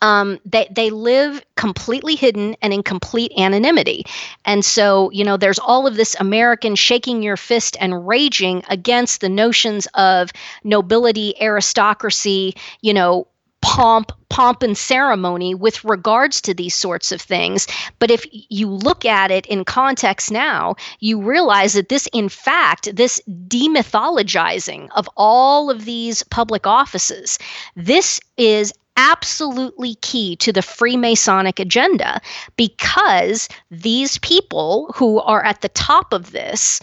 Um, 0.00 0.38
they 0.44 0.68
they 0.70 0.90
live 0.90 1.44
completely 1.56 2.14
hidden 2.14 2.56
and 2.62 2.72
in 2.72 2.84
complete 2.84 3.32
anonymity, 3.36 4.06
and 4.44 4.64
so 4.64 5.10
you 5.10 5.24
know 5.24 5.36
there's 5.36 5.58
all 5.58 5.88
of 5.88 5.96
this 5.96 6.14
American 6.20 6.76
shaking 6.76 7.20
your 7.20 7.36
fist 7.36 7.76
and 7.80 8.06
raging 8.06 8.62
against 8.68 9.20
the 9.20 9.28
notions 9.28 9.88
of 9.94 10.30
nobility, 10.62 11.34
aristocracy, 11.40 12.54
you 12.80 12.94
know, 12.94 13.26
pomp 13.60 14.12
pomp 14.28 14.62
and 14.62 14.78
ceremony 14.78 15.54
with 15.54 15.82
regards 15.84 16.40
to 16.40 16.54
these 16.54 16.74
sorts 16.74 17.10
of 17.10 17.20
things. 17.20 17.66
But 17.98 18.10
if 18.10 18.24
you 18.30 18.68
look 18.68 19.04
at 19.04 19.30
it 19.30 19.46
in 19.46 19.64
context 19.64 20.30
now 20.30 20.76
you 21.00 21.20
realize 21.20 21.72
that 21.72 21.88
this 21.88 22.08
in 22.12 22.28
fact 22.28 22.94
this 22.94 23.20
demythologizing 23.28 24.88
of 24.94 25.08
all 25.16 25.70
of 25.70 25.84
these 25.84 26.22
public 26.24 26.66
offices 26.66 27.38
this 27.74 28.20
is 28.36 28.72
absolutely 28.98 29.94
key 29.96 30.36
to 30.36 30.52
the 30.52 30.60
Freemasonic 30.60 31.60
agenda 31.60 32.20
because 32.56 33.48
these 33.70 34.18
people 34.18 34.92
who 34.94 35.20
are 35.20 35.44
at 35.44 35.60
the 35.60 35.68
top 35.70 36.12
of 36.12 36.32
this 36.32 36.80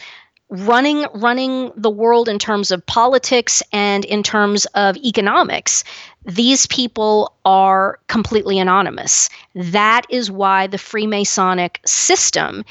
running 0.49 1.05
running 1.15 1.71
the 1.75 1.89
world 1.89 2.29
in 2.29 2.37
terms 2.37 2.71
of 2.71 2.85
politics 2.85 3.63
and 3.73 4.05
in 4.05 4.21
terms 4.21 4.65
of 4.75 4.95
economics 4.97 5.83
these 6.25 6.65
people 6.67 7.33
are 7.45 7.99
completely 8.07 8.59
anonymous. 8.59 9.29
That 9.53 10.03
is 10.09 10.31
why 10.31 10.67
the 10.67 10.77
freemasonic 10.77 11.77
system 11.85 12.65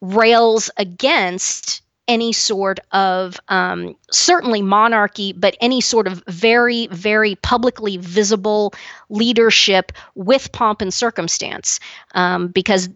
rails 0.00 0.70
against 0.76 1.82
any 2.08 2.32
sort 2.32 2.80
of 2.92 3.38
um, 3.48 3.94
certainly 4.10 4.62
monarchy, 4.62 5.32
but 5.32 5.56
any 5.60 5.80
sort 5.80 6.06
of 6.06 6.22
very, 6.26 6.86
very 6.88 7.34
publicly 7.36 7.98
visible 7.98 8.72
leadership 9.10 9.92
with 10.14 10.50
pomp 10.52 10.80
and 10.80 10.92
circumstance, 10.92 11.78
um, 12.14 12.48
because 12.48 12.88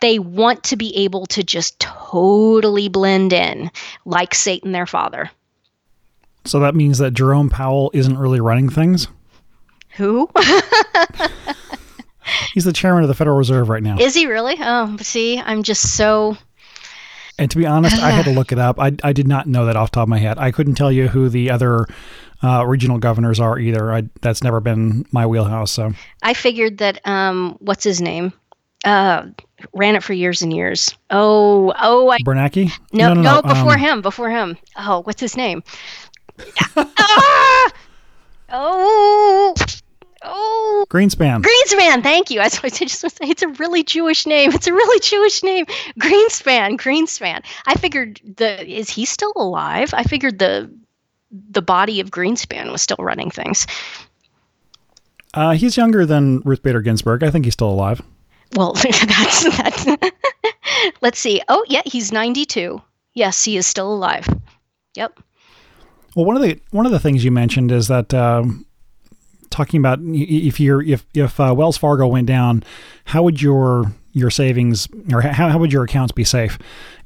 they 0.00 0.18
want 0.18 0.64
to 0.64 0.76
be 0.76 0.96
able 0.96 1.26
to 1.26 1.42
just 1.42 1.78
totally 1.80 2.88
blend 2.88 3.32
in 3.32 3.70
like 4.04 4.34
Satan, 4.34 4.72
their 4.72 4.86
father. 4.86 5.30
So 6.44 6.60
that 6.60 6.74
means 6.74 6.98
that 6.98 7.12
Jerome 7.12 7.50
Powell 7.50 7.90
isn't 7.92 8.18
really 8.18 8.40
running 8.40 8.68
things? 8.68 9.08
Who? 9.96 10.30
He's 12.54 12.64
the 12.64 12.72
chairman 12.72 13.02
of 13.02 13.08
the 13.08 13.14
Federal 13.14 13.36
Reserve 13.36 13.68
right 13.68 13.82
now. 13.82 13.98
Is 13.98 14.14
he 14.14 14.26
really? 14.26 14.56
Oh, 14.58 14.96
see, 15.00 15.38
I'm 15.40 15.62
just 15.62 15.96
so 15.96 16.36
and 17.38 17.50
to 17.50 17.58
be 17.58 17.66
honest, 17.66 17.98
I 17.98 18.10
had 18.10 18.24
to 18.24 18.30
look 18.30 18.50
it 18.50 18.58
up. 18.58 18.80
I, 18.80 18.92
I 19.04 19.12
did 19.12 19.28
not 19.28 19.46
know 19.46 19.66
that 19.66 19.76
off 19.76 19.90
the 19.90 19.96
top 19.96 20.04
of 20.04 20.08
my 20.08 20.18
head. 20.18 20.38
I 20.38 20.50
couldn't 20.50 20.74
tell 20.74 20.90
you 20.90 21.08
who 21.08 21.28
the 21.28 21.50
other 21.50 21.86
uh, 22.42 22.64
regional 22.66 22.98
governors 22.98 23.40
are 23.40 23.58
either. 23.58 23.92
I, 23.92 24.04
that's 24.22 24.42
never 24.42 24.60
been 24.60 25.04
my 25.12 25.26
wheelhouse. 25.26 25.70
So 25.70 25.92
I 26.22 26.32
figured 26.32 26.78
that 26.78 27.06
um, 27.06 27.56
what's 27.60 27.84
his 27.84 28.00
name 28.00 28.32
uh, 28.84 29.26
ran 29.72 29.96
it 29.96 30.02
for 30.02 30.12
years 30.12 30.42
and 30.42 30.52
years. 30.52 30.94
Oh, 31.10 31.72
oh, 31.78 32.10
I, 32.10 32.18
Bernanke? 32.18 32.70
No, 32.92 33.14
no, 33.14 33.22
no, 33.22 33.34
no 33.36 33.42
before 33.42 33.74
um, 33.74 33.80
him, 33.80 34.02
before 34.02 34.30
him. 34.30 34.56
Oh, 34.76 35.02
what's 35.02 35.20
his 35.20 35.36
name? 35.36 35.62
ah! 36.76 37.72
Oh, 38.48 39.54
Oh, 40.22 40.84
Greenspan. 40.90 41.42
Greenspan. 41.42 42.02
Thank 42.02 42.30
you. 42.30 42.40
I 42.40 42.48
just 42.48 42.62
want 42.62 42.74
to 42.74 42.88
say 42.88 43.30
it's 43.30 43.42
a 43.42 43.48
really 43.48 43.84
Jewish 43.84 44.26
name. 44.26 44.50
It's 44.52 44.66
a 44.66 44.72
really 44.72 45.00
Jewish 45.00 45.42
name. 45.42 45.66
Greenspan. 46.00 46.78
Greenspan. 46.78 47.44
I 47.66 47.74
figured 47.74 48.20
the 48.36 48.66
is 48.68 48.90
he 48.90 49.04
still 49.04 49.32
alive? 49.36 49.94
I 49.94 50.02
figured 50.02 50.38
the 50.38 50.70
the 51.50 51.62
body 51.62 52.00
of 52.00 52.10
Greenspan 52.10 52.72
was 52.72 52.82
still 52.82 52.96
running 52.98 53.30
things. 53.30 53.66
Uh, 55.34 55.52
he's 55.52 55.76
younger 55.76 56.06
than 56.06 56.40
Ruth 56.40 56.62
Bader 56.62 56.80
Ginsburg. 56.80 57.22
I 57.22 57.30
think 57.30 57.44
he's 57.44 57.54
still 57.54 57.70
alive. 57.70 58.00
Well, 58.54 58.72
that's 58.82 59.56
that's. 59.56 59.86
let's 61.00 61.18
see. 61.18 61.42
Oh, 61.48 61.64
yeah, 61.68 61.82
he's 61.84 62.12
ninety-two. 62.12 62.80
Yes, 63.14 63.44
he 63.44 63.56
is 63.56 63.66
still 63.66 63.92
alive. 63.92 64.28
Yep. 64.94 65.20
Well, 66.14 66.24
one 66.24 66.36
of 66.36 66.42
the 66.42 66.60
one 66.70 66.86
of 66.86 66.92
the 66.92 67.00
things 67.00 67.24
you 67.24 67.30
mentioned 67.30 67.72
is 67.72 67.88
that 67.88 68.14
um, 68.14 68.66
talking 69.50 69.80
about 69.80 69.98
if 70.02 70.60
you're 70.60 70.82
if 70.82 71.04
if 71.14 71.38
uh, 71.40 71.54
Wells 71.56 71.76
Fargo 71.76 72.06
went 72.06 72.26
down, 72.26 72.62
how 73.04 73.22
would 73.22 73.40
your 73.40 73.92
your 74.12 74.30
savings 74.30 74.88
or 75.12 75.20
how, 75.20 75.50
how 75.50 75.58
would 75.58 75.72
your 75.72 75.84
accounts 75.84 76.12
be 76.12 76.24
safe? 76.24 76.58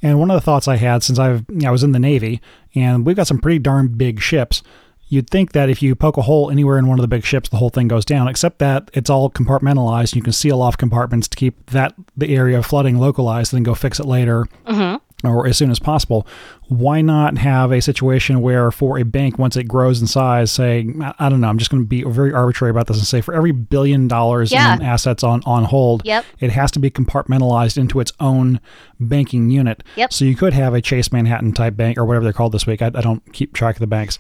And 0.02 0.18
one 0.18 0.30
of 0.30 0.36
the 0.36 0.40
thoughts 0.40 0.68
I 0.68 0.76
had 0.76 1.02
since 1.02 1.18
I've 1.18 1.44
I 1.64 1.70
was 1.70 1.82
in 1.82 1.92
the 1.92 1.98
Navy 1.98 2.40
and 2.74 3.04
we've 3.04 3.16
got 3.16 3.26
some 3.26 3.38
pretty 3.38 3.58
darn 3.58 3.88
big 3.88 4.20
ships. 4.20 4.62
You'd 5.10 5.28
think 5.28 5.52
that 5.52 5.68
if 5.68 5.82
you 5.82 5.94
poke 5.94 6.16
a 6.16 6.22
hole 6.22 6.50
anywhere 6.50 6.78
in 6.78 6.86
one 6.86 6.98
of 6.98 7.02
the 7.02 7.08
big 7.08 7.24
ships, 7.24 7.48
the 7.48 7.58
whole 7.58 7.68
thing 7.68 7.88
goes 7.88 8.04
down. 8.04 8.28
Except 8.28 8.58
that 8.60 8.90
it's 8.94 9.10
all 9.10 9.28
compartmentalized. 9.28 10.14
You 10.14 10.22
can 10.22 10.32
seal 10.32 10.62
off 10.62 10.78
compartments 10.78 11.28
to 11.28 11.36
keep 11.36 11.70
that 11.70 11.94
the 12.16 12.34
area 12.34 12.58
of 12.58 12.64
flooding 12.64 12.98
localized, 12.98 13.52
and 13.52 13.58
then 13.58 13.64
go 13.64 13.74
fix 13.74 14.00
it 14.00 14.06
later. 14.06 14.46
Mm-hmm 14.66 14.99
or 15.24 15.46
as 15.46 15.56
soon 15.56 15.70
as 15.70 15.78
possible, 15.78 16.26
why 16.68 17.00
not 17.00 17.38
have 17.38 17.72
a 17.72 17.82
situation 17.82 18.40
where 18.40 18.70
for 18.70 18.98
a 18.98 19.04
bank, 19.04 19.38
once 19.38 19.56
it 19.56 19.64
grows 19.64 20.00
in 20.00 20.06
size, 20.06 20.50
say, 20.50 20.86
I 21.18 21.28
don't 21.28 21.40
know, 21.40 21.48
I'm 21.48 21.58
just 21.58 21.70
going 21.70 21.82
to 21.82 21.86
be 21.86 22.02
very 22.04 22.32
arbitrary 22.32 22.70
about 22.70 22.86
this 22.86 22.98
and 22.98 23.06
say 23.06 23.20
for 23.20 23.34
every 23.34 23.52
billion 23.52 24.08
dollars 24.08 24.52
yeah. 24.52 24.74
in 24.74 24.82
assets 24.82 25.22
on, 25.22 25.42
on 25.44 25.64
hold, 25.64 26.02
yep. 26.04 26.24
it 26.38 26.50
has 26.52 26.70
to 26.72 26.78
be 26.78 26.90
compartmentalized 26.90 27.76
into 27.76 28.00
its 28.00 28.12
own 28.20 28.60
banking 28.98 29.50
unit. 29.50 29.82
Yep. 29.96 30.12
So 30.12 30.24
you 30.24 30.36
could 30.36 30.52
have 30.52 30.74
a 30.74 30.80
Chase 30.80 31.12
Manhattan 31.12 31.52
type 31.52 31.76
bank 31.76 31.98
or 31.98 32.04
whatever 32.04 32.24
they're 32.24 32.32
called 32.32 32.52
this 32.52 32.66
week. 32.66 32.82
I, 32.82 32.86
I 32.86 33.00
don't 33.00 33.32
keep 33.32 33.52
track 33.52 33.76
of 33.76 33.80
the 33.80 33.86
banks. 33.86 34.18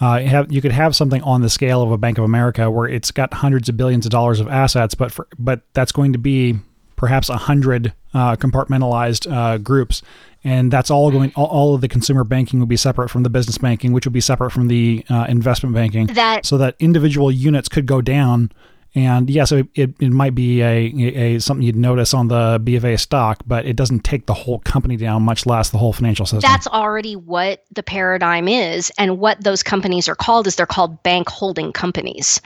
Uh, 0.00 0.20
you, 0.22 0.28
have, 0.28 0.52
you 0.52 0.62
could 0.62 0.72
have 0.72 0.94
something 0.94 1.22
on 1.22 1.40
the 1.40 1.50
scale 1.50 1.82
of 1.82 1.90
a 1.90 1.98
Bank 1.98 2.18
of 2.18 2.24
America 2.24 2.70
where 2.70 2.88
it's 2.88 3.10
got 3.10 3.34
hundreds 3.34 3.68
of 3.68 3.76
billions 3.76 4.06
of 4.06 4.10
dollars 4.10 4.38
of 4.38 4.46
assets, 4.48 4.94
but 4.94 5.10
for, 5.10 5.26
but 5.38 5.62
that's 5.72 5.90
going 5.90 6.12
to 6.12 6.18
be 6.18 6.56
perhaps 6.94 7.28
a 7.28 7.36
hundred 7.36 7.92
uh, 8.14 8.36
compartmentalized 8.36 9.30
uh, 9.32 9.58
groups 9.58 10.02
and 10.44 10.70
that's 10.70 10.90
all 10.90 11.10
going 11.10 11.32
all, 11.34 11.46
all, 11.46 11.74
of 11.74 11.80
the 11.80 11.88
consumer 11.88 12.24
banking 12.24 12.58
will 12.58 12.66
be 12.66 12.76
separate 12.76 13.08
from 13.08 13.22
the 13.22 13.30
business 13.30 13.58
banking 13.58 13.92
which 13.92 14.06
will 14.06 14.12
be 14.12 14.20
separate 14.20 14.50
from 14.50 14.68
the 14.68 15.04
uh, 15.10 15.26
investment 15.28 15.74
banking. 15.74 16.06
That 16.08 16.46
so 16.46 16.58
that 16.58 16.76
individual 16.78 17.30
units 17.30 17.68
could 17.68 17.86
go 17.86 18.00
down. 18.00 18.52
And 18.94 19.28
yes 19.28 19.52
it, 19.52 19.66
it, 19.74 19.94
it 20.00 20.10
might 20.10 20.34
be 20.34 20.62
a, 20.62 20.92
a, 20.96 21.36
a, 21.36 21.40
something 21.40 21.64
you'd 21.64 21.76
notice 21.76 22.14
on 22.14 22.28
the 22.28 22.58
b 22.62 22.74
of 22.74 22.84
a 22.84 22.96
stock 22.96 23.42
but 23.46 23.66
it 23.66 23.76
doesn't 23.76 24.00
take 24.00 24.26
the 24.26 24.34
whole 24.34 24.60
company 24.60 24.96
down 24.96 25.22
much 25.22 25.44
less 25.44 25.70
the 25.70 25.78
whole 25.78 25.92
financial 25.92 26.24
system. 26.24 26.40
That's 26.40 26.66
already 26.66 27.14
what 27.14 27.64
the 27.70 27.82
paradigm 27.82 28.48
is. 28.48 28.90
And 28.98 29.18
what 29.18 29.44
those 29.44 29.62
companies 29.62 30.08
are 30.08 30.14
called 30.14 30.46
is 30.46 30.56
they're 30.56 30.66
called 30.66 31.02
bank 31.02 31.28
holding 31.28 31.72
companies. 31.72 32.40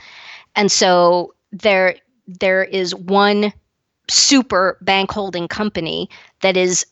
And 0.56 0.70
so 0.70 1.34
there 1.52 1.96
there 2.26 2.64
is 2.64 2.94
one 2.94 3.52
super 4.08 4.78
bank 4.82 5.10
holding 5.10 5.48
company 5.48 6.08
that 6.40 6.56
is 6.56 6.84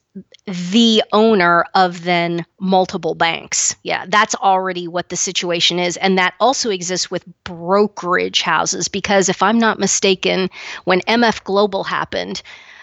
the 0.46 1.02
owner 1.12 1.64
of 1.74 2.02
then 2.02 2.44
multiple 2.58 3.14
banks. 3.14 3.74
Yeah, 3.82 4.04
that's 4.08 4.34
already 4.34 4.88
what 4.88 5.08
the 5.08 5.16
situation 5.16 5.78
is. 5.78 5.96
And 5.96 6.18
that 6.18 6.34
also 6.40 6.70
exists 6.70 7.10
with 7.10 7.24
brokerage 7.44 8.42
houses 8.42 8.88
because 8.88 9.28
if 9.28 9.42
I'm 9.42 9.58
not 9.58 9.78
mistaken, 9.78 10.50
when 10.84 11.00
MF 11.02 11.44
Global 11.44 11.84
happened, 11.84 12.42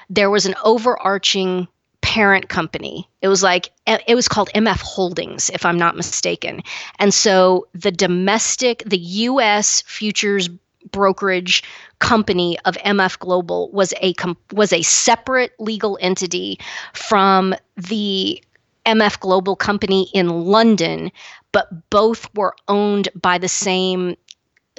there 0.09 0.29
was 0.29 0.45
an 0.45 0.55
overarching 0.63 1.67
parent 2.01 2.47
company. 2.47 3.09
It 3.21 3.27
was 3.27 3.43
like, 3.43 3.71
eh, 3.85 3.97
it 4.07 4.15
was 4.15 4.27
called 4.27 4.49
MF 4.55 4.79
Holdings, 4.81 5.49
if 5.49 5.65
I'm 5.65 5.77
not 5.77 5.95
mistaken. 5.95 6.61
And 6.99 7.13
so 7.13 7.67
the 7.73 7.91
domestic, 7.91 8.83
the 8.85 8.97
US 8.97 9.81
futures 9.81 10.49
brokerage 10.91 11.63
company 11.99 12.57
of 12.65 12.77
MF 12.77 13.19
Global 13.19 13.69
was 13.71 13.93
a 14.01 14.13
was 14.51 14.73
a 14.73 14.81
separate 14.81 15.53
legal 15.59 15.97
entity 16.01 16.59
from 16.93 17.55
the 17.75 18.41
MF 18.85 19.19
Global 19.19 19.55
company 19.55 20.09
in 20.13 20.45
London, 20.45 21.11
but 21.51 21.89
both 21.89 22.33
were 22.35 22.55
owned 22.67 23.09
by 23.15 23.37
the 23.37 23.49
same 23.49 24.15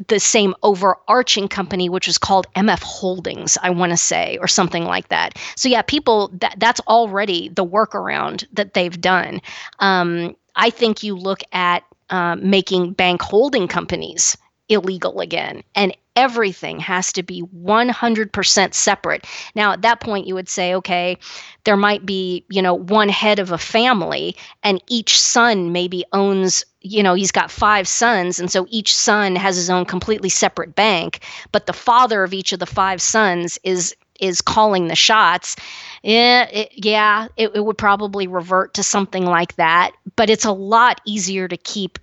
the 0.07 0.21
same 0.21 0.55
overarching 0.63 1.49
company 1.49 1.89
which 1.89 2.07
was 2.07 2.19
called 2.19 2.47
MF 2.55 2.83
Holdings 2.83 3.59
I 3.63 3.71
want 3.71 3.91
to 3.91 3.97
say 3.97 4.39
or 4.41 4.47
something 4.47 4.85
like 4.85 5.09
that. 5.09 5.37
So 5.57 5.69
yeah, 5.69 5.83
people 5.83 6.29
that 6.35 6.55
that's 6.59 6.81
already 6.87 7.49
the 7.49 7.67
workaround 7.67 8.47
that 8.53 8.75
they've 8.75 9.01
done. 9.01 9.41
Um, 9.81 10.37
I 10.55 10.71
think 10.71 11.03
you 11.03 11.17
look 11.17 11.41
at 11.53 11.85
uh, 12.11 12.37
making 12.37 12.93
bank 12.93 13.23
holding 13.23 13.69
companies 13.69 14.37
illegal 14.69 15.21
again. 15.21 15.63
And 15.75 15.97
everything 16.17 16.81
has 16.81 17.13
to 17.13 17.23
be 17.23 17.43
100% 17.43 18.75
separate. 18.75 19.25
Now, 19.55 19.73
at 19.73 19.83
that 19.83 20.01
point, 20.01 20.27
you 20.27 20.35
would 20.35 20.49
say, 20.49 20.75
okay, 20.75 21.17
there 21.65 21.77
might 21.77 22.05
be, 22.05 22.45
you 22.51 22.61
know, 22.61 22.75
one 22.75 23.09
head 23.09 23.39
of 23.39 23.53
a 23.53 23.59
family, 23.59 24.35
and 24.65 24.83
each 24.89 25.19
son 25.19 25.71
maybe 25.71 26.05
owns, 26.13 26.65
you 26.81 27.05
know, 27.05 27.15
he's 27.15 27.31
got 27.31 27.53
five 27.53 27.87
sons. 27.87 28.41
And 28.41 28.51
so 28.51 28.67
each 28.69 28.95
son 28.95 29.37
has 29.37 29.55
his 29.55 29.71
own 29.71 29.85
completely 29.85 30.29
separate 30.29 30.75
bank. 30.75 31.25
But 31.53 31.67
the 31.67 31.73
father 31.73 32.25
of 32.25 32.35
each 32.35 32.53
of 32.53 32.59
the 32.59 32.67
five 32.67 33.01
sons 33.01 33.59
is 33.63 33.95
is 34.19 34.41
calling 34.41 34.89
the 34.89 34.97
shots, 34.97 35.55
yeah, 36.03 36.49
it, 36.49 36.73
yeah, 36.75 37.29
it, 37.37 37.53
it 37.55 37.65
would 37.65 37.79
probably 37.79 38.27
revert 38.27 38.75
to 38.75 38.83
something 38.83 39.25
like 39.25 39.55
that. 39.57 39.93
But 40.17 40.31
it's 40.31 40.45
a 40.45 40.53
lot 40.53 41.01
easier 41.07 41.47
to 41.47 41.57
keep 41.57 42.01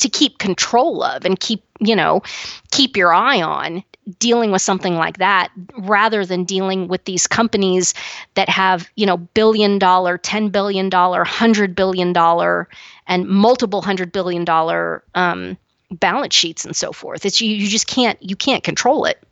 to 0.00 0.08
keep 0.08 0.38
control 0.38 1.02
of 1.02 1.24
and 1.24 1.40
keep 1.40 1.62
you 1.78 1.94
know 1.94 2.22
keep 2.70 2.96
your 2.96 3.12
eye 3.12 3.40
on 3.40 3.82
dealing 4.18 4.50
with 4.50 4.62
something 4.62 4.96
like 4.96 5.18
that 5.18 5.50
rather 5.78 6.26
than 6.26 6.44
dealing 6.44 6.88
with 6.88 7.04
these 7.04 7.26
companies 7.26 7.94
that 8.34 8.48
have 8.48 8.90
you 8.96 9.06
know 9.06 9.18
billion 9.18 9.78
dollar 9.78 10.18
10 10.18 10.48
billion 10.48 10.88
dollar 10.88 11.18
100 11.20 11.74
billion 11.74 12.12
dollar 12.12 12.68
and 13.06 13.28
multiple 13.28 13.82
hundred 13.82 14.12
billion 14.12 14.44
dollar 14.44 15.04
um, 15.14 15.56
balance 15.90 16.34
sheets 16.34 16.64
and 16.64 16.74
so 16.74 16.92
forth. 16.92 17.26
It's 17.26 17.40
you, 17.40 17.54
you 17.54 17.68
just 17.68 17.86
can't 17.86 18.20
you 18.22 18.36
can't 18.36 18.64
control 18.64 19.04
it. 19.04 19.22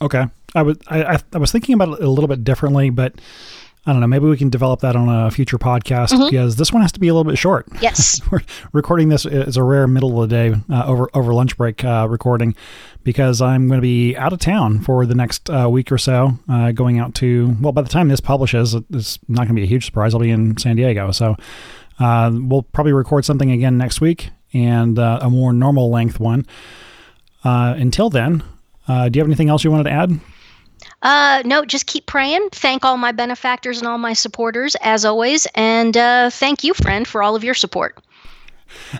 Okay, 0.00 0.26
I 0.54 0.62
was 0.62 0.76
I, 0.88 1.20
I 1.32 1.38
was 1.38 1.52
thinking 1.52 1.74
about 1.74 2.00
it 2.00 2.04
a 2.04 2.10
little 2.10 2.28
bit 2.28 2.44
differently, 2.44 2.90
but 2.90 3.14
I 3.84 3.90
don't 3.90 4.00
know. 4.00 4.06
Maybe 4.06 4.26
we 4.26 4.36
can 4.36 4.48
develop 4.48 4.80
that 4.80 4.94
on 4.94 5.08
a 5.08 5.28
future 5.32 5.58
podcast 5.58 6.10
mm-hmm. 6.10 6.26
because 6.26 6.54
this 6.54 6.72
one 6.72 6.82
has 6.82 6.92
to 6.92 7.00
be 7.00 7.08
a 7.08 7.14
little 7.14 7.28
bit 7.28 7.36
short. 7.36 7.66
Yes, 7.80 8.20
we're 8.30 8.42
recording 8.72 9.08
this 9.08 9.26
is 9.26 9.56
a 9.56 9.62
rare 9.64 9.88
middle 9.88 10.22
of 10.22 10.28
the 10.28 10.36
day 10.36 10.60
uh, 10.70 10.84
over 10.86 11.10
over 11.14 11.34
lunch 11.34 11.56
break 11.56 11.84
uh, 11.84 12.06
recording 12.08 12.54
because 13.02 13.42
I'm 13.42 13.66
going 13.66 13.78
to 13.78 13.82
be 13.82 14.16
out 14.16 14.32
of 14.32 14.38
town 14.38 14.80
for 14.82 15.04
the 15.04 15.16
next 15.16 15.50
uh, 15.50 15.68
week 15.68 15.90
or 15.90 15.98
so. 15.98 16.38
Uh, 16.48 16.70
going 16.70 17.00
out 17.00 17.16
to 17.16 17.56
well, 17.60 17.72
by 17.72 17.82
the 17.82 17.88
time 17.88 18.06
this 18.06 18.20
publishes, 18.20 18.74
it's 18.74 19.18
not 19.26 19.48
going 19.48 19.56
to 19.56 19.60
be 19.60 19.64
a 19.64 19.66
huge 19.66 19.84
surprise. 19.84 20.14
I'll 20.14 20.20
be 20.20 20.30
in 20.30 20.56
San 20.58 20.76
Diego, 20.76 21.10
so 21.10 21.36
uh, 21.98 22.30
we'll 22.32 22.62
probably 22.62 22.92
record 22.92 23.24
something 23.24 23.50
again 23.50 23.78
next 23.78 24.00
week 24.00 24.30
and 24.52 24.96
uh, 24.96 25.18
a 25.22 25.28
more 25.28 25.52
normal 25.52 25.90
length 25.90 26.20
one. 26.20 26.46
until 27.42 28.10
then, 28.10 28.44
do 28.86 28.94
you 28.94 29.20
have 29.20 29.26
anything 29.26 29.48
else 29.48 29.64
you 29.64 29.72
wanted 29.72 29.84
to 29.84 29.90
add? 29.90 30.20
Uh, 31.02 31.42
no, 31.44 31.64
just 31.64 31.86
keep 31.86 32.06
praying. 32.06 32.48
Thank 32.52 32.84
all 32.84 32.96
my 32.96 33.12
benefactors 33.12 33.78
and 33.78 33.88
all 33.88 33.98
my 33.98 34.12
supporters, 34.12 34.76
as 34.82 35.04
always. 35.04 35.46
And 35.54 35.96
uh, 35.96 36.30
thank 36.30 36.64
you, 36.64 36.74
friend, 36.74 37.06
for 37.06 37.22
all 37.22 37.34
of 37.34 37.44
your 37.44 37.54
support. 37.54 37.98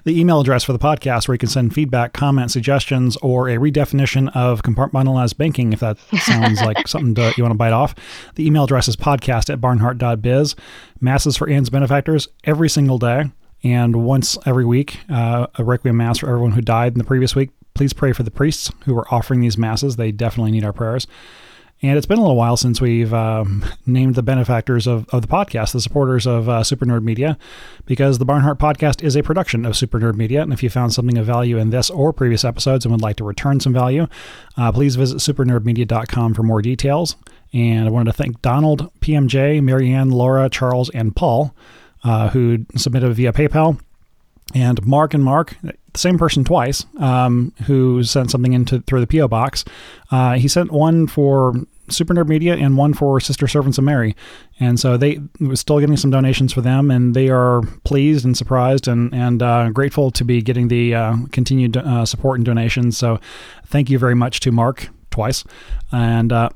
The 0.05 0.19
email 0.21 0.41
address 0.41 0.65
for 0.65 0.73
the 0.73 0.79
podcast 0.79 1.27
where 1.27 1.35
you 1.35 1.39
can 1.39 1.49
send 1.49 1.75
feedback, 1.75 2.13
comments, 2.13 2.53
suggestions, 2.53 3.17
or 3.19 3.49
a 3.49 3.57
redefinition 3.57 4.31
of 4.35 4.63
compartmentalized 4.63 5.37
banking, 5.39 5.73
if 5.73 5.81
that 5.81 5.99
sounds 6.21 6.61
like 6.61 6.87
something 6.89 7.15
to, 7.15 7.33
you 7.37 7.43
want 7.43 7.53
to 7.53 7.59
bite 7.59 7.73
off. 7.73 7.95
The 8.35 8.47
email 8.47 8.65
address 8.65 8.89
is 8.89 8.97
podcast 8.97 9.51
at 9.51 9.61
barnhardt.biz. 9.61 10.57
Masses 11.01 11.37
for 11.37 11.49
Ann's 11.49 11.71
benefactors 11.71 12.29
every 12.45 12.69
single 12.69 12.99
day 12.99 13.31
and 13.65 14.05
once 14.05 14.37
every 14.45 14.65
week, 14.65 14.99
uh, 15.09 15.47
a 15.57 15.65
requiem 15.65 15.97
mass 15.97 16.19
for 16.19 16.29
everyone 16.29 16.53
who 16.53 16.61
died 16.61 16.93
in 16.93 16.99
the 16.99 17.05
previous 17.05 17.35
week. 17.35 17.51
Please 17.75 17.93
pray 17.93 18.13
for 18.13 18.23
the 18.23 18.31
priests 18.31 18.71
who 18.85 18.99
are 18.99 19.15
offering 19.15 19.41
these 19.41 19.57
masses. 19.57 19.97
They 19.97 20.13
definitely 20.13 20.51
need 20.51 20.65
our 20.65 20.73
prayers. 20.73 21.07
And 21.85 21.97
it's 21.97 22.07
been 22.07 22.19
a 22.19 22.21
little 22.21 22.37
while 22.37 22.57
since 22.57 22.81
we've 22.81 23.13
um, 23.13 23.65
named 23.87 24.15
the 24.15 24.23
benefactors 24.23 24.87
of, 24.87 25.09
of 25.09 25.23
the 25.23 25.29
podcast, 25.29 25.73
the 25.73 25.81
supporters 25.81 26.29
of 26.29 26.49
uh, 26.49 26.63
Super 26.63 26.87
Nerd 26.87 27.03
Media, 27.03 27.37
because 27.87 28.19
the 28.19 28.27
Barnhardt 28.27 28.59
podcast 28.59 29.03
is 29.03 29.17
a 29.17 29.23
production 29.23 29.67
of 29.67 29.77
Super 29.77 29.99
Nerd 29.99 30.15
Media. 30.15 30.43
And 30.43 30.53
if 30.53 30.63
you 30.63 30.71
found 30.71 30.95
something 30.95 31.19
of 31.19 31.27
value 31.27 31.59
in 31.59 31.71
this 31.71 31.91
or 31.91 32.13
previous 32.13 32.45
episodes 32.45 32.85
and 32.85 32.93
would 32.93 33.03
like 33.03 33.17
to 33.17 33.25
return 33.25 33.59
some 33.59 33.73
value, 33.73 34.07
uh, 34.57 34.71
please 34.71 34.95
visit 34.95 35.19
supernerdmedia.com 35.19 36.35
for 36.35 36.45
more 36.45 36.63
details. 36.63 37.17
And 37.53 37.89
I 37.89 37.91
wanted 37.91 38.13
to 38.13 38.17
thank 38.17 38.41
Donald, 38.43 38.93
PMJ, 39.01 39.61
Marianne, 39.61 40.11
Laura, 40.11 40.49
Charles, 40.49 40.89
and 40.91 41.15
Paul, 41.17 41.53
uh, 42.05 42.29
who 42.29 42.65
submitted 42.77 43.13
via 43.15 43.33
PayPal 43.33 43.81
and 44.55 44.85
Mark 44.87 45.15
and 45.15 45.25
Mark, 45.25 45.57
the 45.63 45.75
same 45.95 46.19
person 46.19 46.45
twice, 46.45 46.85
um, 46.99 47.53
who 47.67 48.03
sent 48.03 48.31
something 48.31 48.53
into 48.53 48.81
through 48.83 49.05
the 49.05 49.07
PO 49.07 49.29
box. 49.29 49.65
Uh, 50.11 50.35
he 50.35 50.49
sent 50.49 50.71
one 50.71 51.07
for 51.07 51.55
Super 51.89 52.15
Nerd 52.15 52.29
Media 52.29 52.55
and 52.55 52.77
one 52.77 52.95
for 52.95 53.21
Sister 53.21 53.47
Servants 53.47 53.79
of 53.79 53.85
Mary, 53.85 54.15
and 54.61 54.79
so 54.79 54.97
they 54.97 55.21
was 55.41 55.61
still 55.61 55.81
getting 55.81 55.97
some 55.97 56.11
donations 56.11 56.53
for 56.53 56.61
them, 56.61 56.91
and 56.91 57.15
they 57.15 57.29
are 57.29 57.63
pleased 57.85 58.25
and 58.25 58.37
surprised 58.37 58.89
and 58.89 59.13
and 59.15 59.43
uh, 59.43 59.71
grateful 59.71 60.11
to 60.13 60.25
be 60.25 60.43
getting 60.43 60.69
the 60.69 60.95
uh, 60.95 61.17
continued 61.33 61.77
uh, 61.77 62.05
support 62.07 62.39
and 62.39 62.47
donations. 62.47 62.97
So, 62.97 63.21
thank 63.67 63.91
you 63.91 63.99
very 63.99 64.15
much 64.15 64.41
to 64.41 64.53
Mark 64.53 64.89
twice, 65.11 65.45
and 65.91 66.33
uh, 66.33 66.51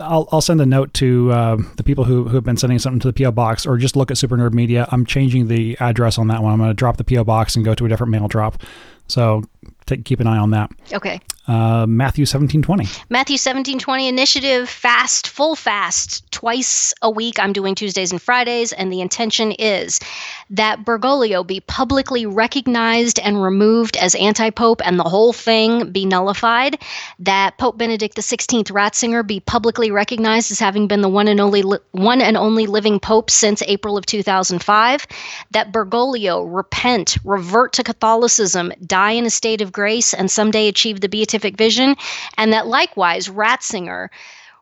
I'll, 0.00 0.28
I'll 0.32 0.40
send 0.40 0.60
a 0.60 0.66
note 0.66 0.94
to 0.94 1.30
uh, 1.32 1.56
the 1.76 1.82
people 1.82 2.04
who, 2.04 2.24
who 2.24 2.36
have 2.36 2.44
been 2.44 2.56
sending 2.56 2.78
something 2.78 3.00
to 3.00 3.10
the 3.10 3.24
PO 3.24 3.32
box, 3.32 3.66
or 3.66 3.76
just 3.76 3.96
look 3.96 4.10
at 4.10 4.18
Super 4.18 4.36
Nerd 4.36 4.52
Media. 4.52 4.88
I'm 4.90 5.04
changing 5.04 5.48
the 5.48 5.76
address 5.80 6.18
on 6.18 6.28
that 6.28 6.42
one. 6.42 6.52
I'm 6.52 6.58
going 6.58 6.70
to 6.70 6.74
drop 6.74 6.96
the 6.96 7.04
PO 7.04 7.24
box 7.24 7.56
and 7.56 7.64
go 7.64 7.74
to 7.74 7.86
a 7.86 7.88
different 7.88 8.10
mail 8.10 8.28
drop. 8.28 8.62
So 9.08 9.42
take, 9.86 10.04
keep 10.04 10.20
an 10.20 10.26
eye 10.26 10.38
on 10.38 10.50
that. 10.52 10.70
Okay. 10.92 11.20
Uh, 11.46 11.84
Matthew 11.86 12.22
1720. 12.22 12.84
Matthew 13.10 13.34
1720 13.34 14.08
initiative, 14.08 14.66
fast, 14.66 15.28
full 15.28 15.54
fast, 15.54 16.30
twice 16.32 16.94
a 17.02 17.10
week. 17.10 17.38
I'm 17.38 17.52
doing 17.52 17.74
Tuesdays 17.74 18.12
and 18.12 18.22
Fridays, 18.22 18.72
and 18.72 18.90
the 18.90 19.02
intention 19.02 19.52
is 19.52 20.00
that 20.48 20.86
Bergoglio 20.86 21.46
be 21.46 21.60
publicly 21.60 22.24
recognized 22.24 23.18
and 23.18 23.42
removed 23.42 23.98
as 23.98 24.14
anti 24.14 24.48
pope 24.48 24.80
and 24.86 24.98
the 24.98 25.04
whole 25.04 25.34
thing 25.34 25.92
be 25.92 26.06
nullified, 26.06 26.80
that 27.18 27.58
Pope 27.58 27.76
Benedict 27.76 28.16
XVI 28.16 28.64
Ratzinger 28.64 29.26
be 29.26 29.40
publicly 29.40 29.90
recognized 29.90 30.50
as 30.50 30.58
having 30.58 30.88
been 30.88 31.02
the 31.02 31.10
one 31.10 31.28
and 31.28 31.40
only, 31.40 31.60
li- 31.60 31.78
one 31.92 32.22
and 32.22 32.38
only 32.38 32.66
living 32.66 32.98
pope 32.98 33.28
since 33.28 33.60
April 33.66 33.98
of 33.98 34.06
2005, 34.06 35.06
that 35.50 35.72
Bergoglio 35.72 36.46
repent, 36.50 37.18
revert 37.22 37.74
to 37.74 37.82
Catholicism, 37.82 38.72
die 38.86 39.10
in 39.10 39.26
a 39.26 39.30
state 39.30 39.60
of 39.60 39.72
grace, 39.72 40.14
and 40.14 40.30
someday 40.30 40.68
achieve 40.68 41.02
the 41.02 41.08
beatific 41.10 41.33
scientific 41.34 41.56
vision, 41.56 41.96
and 42.38 42.52
that 42.52 42.66
likewise 42.66 43.28
Ratzinger 43.28 44.08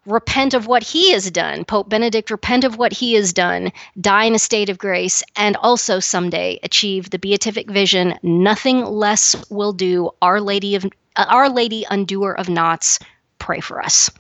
repent 0.07 0.55
of 0.55 0.67
what 0.67 0.83
he 0.83 1.13
has 1.13 1.31
done. 1.31 1.65
Pope 1.65 1.89
Benedict 1.89 2.31
repent 2.31 2.65
of 2.65 2.77
what 2.77 2.93
he 2.93 3.15
has 3.15 3.33
done, 3.33 3.71
die 4.01 4.25
in 4.25 4.35
a 4.35 4.39
state 4.39 4.69
of 4.69 4.79
grace, 4.79 5.23
and 5.37 5.57
also 5.57 6.01
someday 6.01 6.59
achieve 6.63 7.11
the 7.11 7.19
beatific 7.19 7.71
vision. 7.71 8.15
Nothing 8.23 8.85
less 8.85 9.37
will 9.51 9.73
do. 9.73 10.11
Our 10.21 10.41
Lady 10.41 10.75
of 10.75 10.87
uh, 11.15 11.27
Our 11.29 11.51
Lady, 11.51 11.85
undoer 11.91 12.33
of 12.39 12.49
knots, 12.49 12.99
pray 13.39 13.61
for 13.61 13.81
us. 13.83 14.11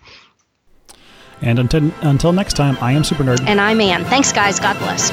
And 1.40 1.58
until 1.58 1.90
until 2.02 2.32
next 2.32 2.54
time, 2.54 2.76
I 2.80 2.92
am 2.92 3.02
Super 3.02 3.24
Nerd, 3.24 3.40
and 3.46 3.60
I'm 3.60 3.80
Ann. 3.80 4.04
Thanks, 4.04 4.32
guys. 4.32 4.60
God 4.60 4.78
bless. 4.78 5.10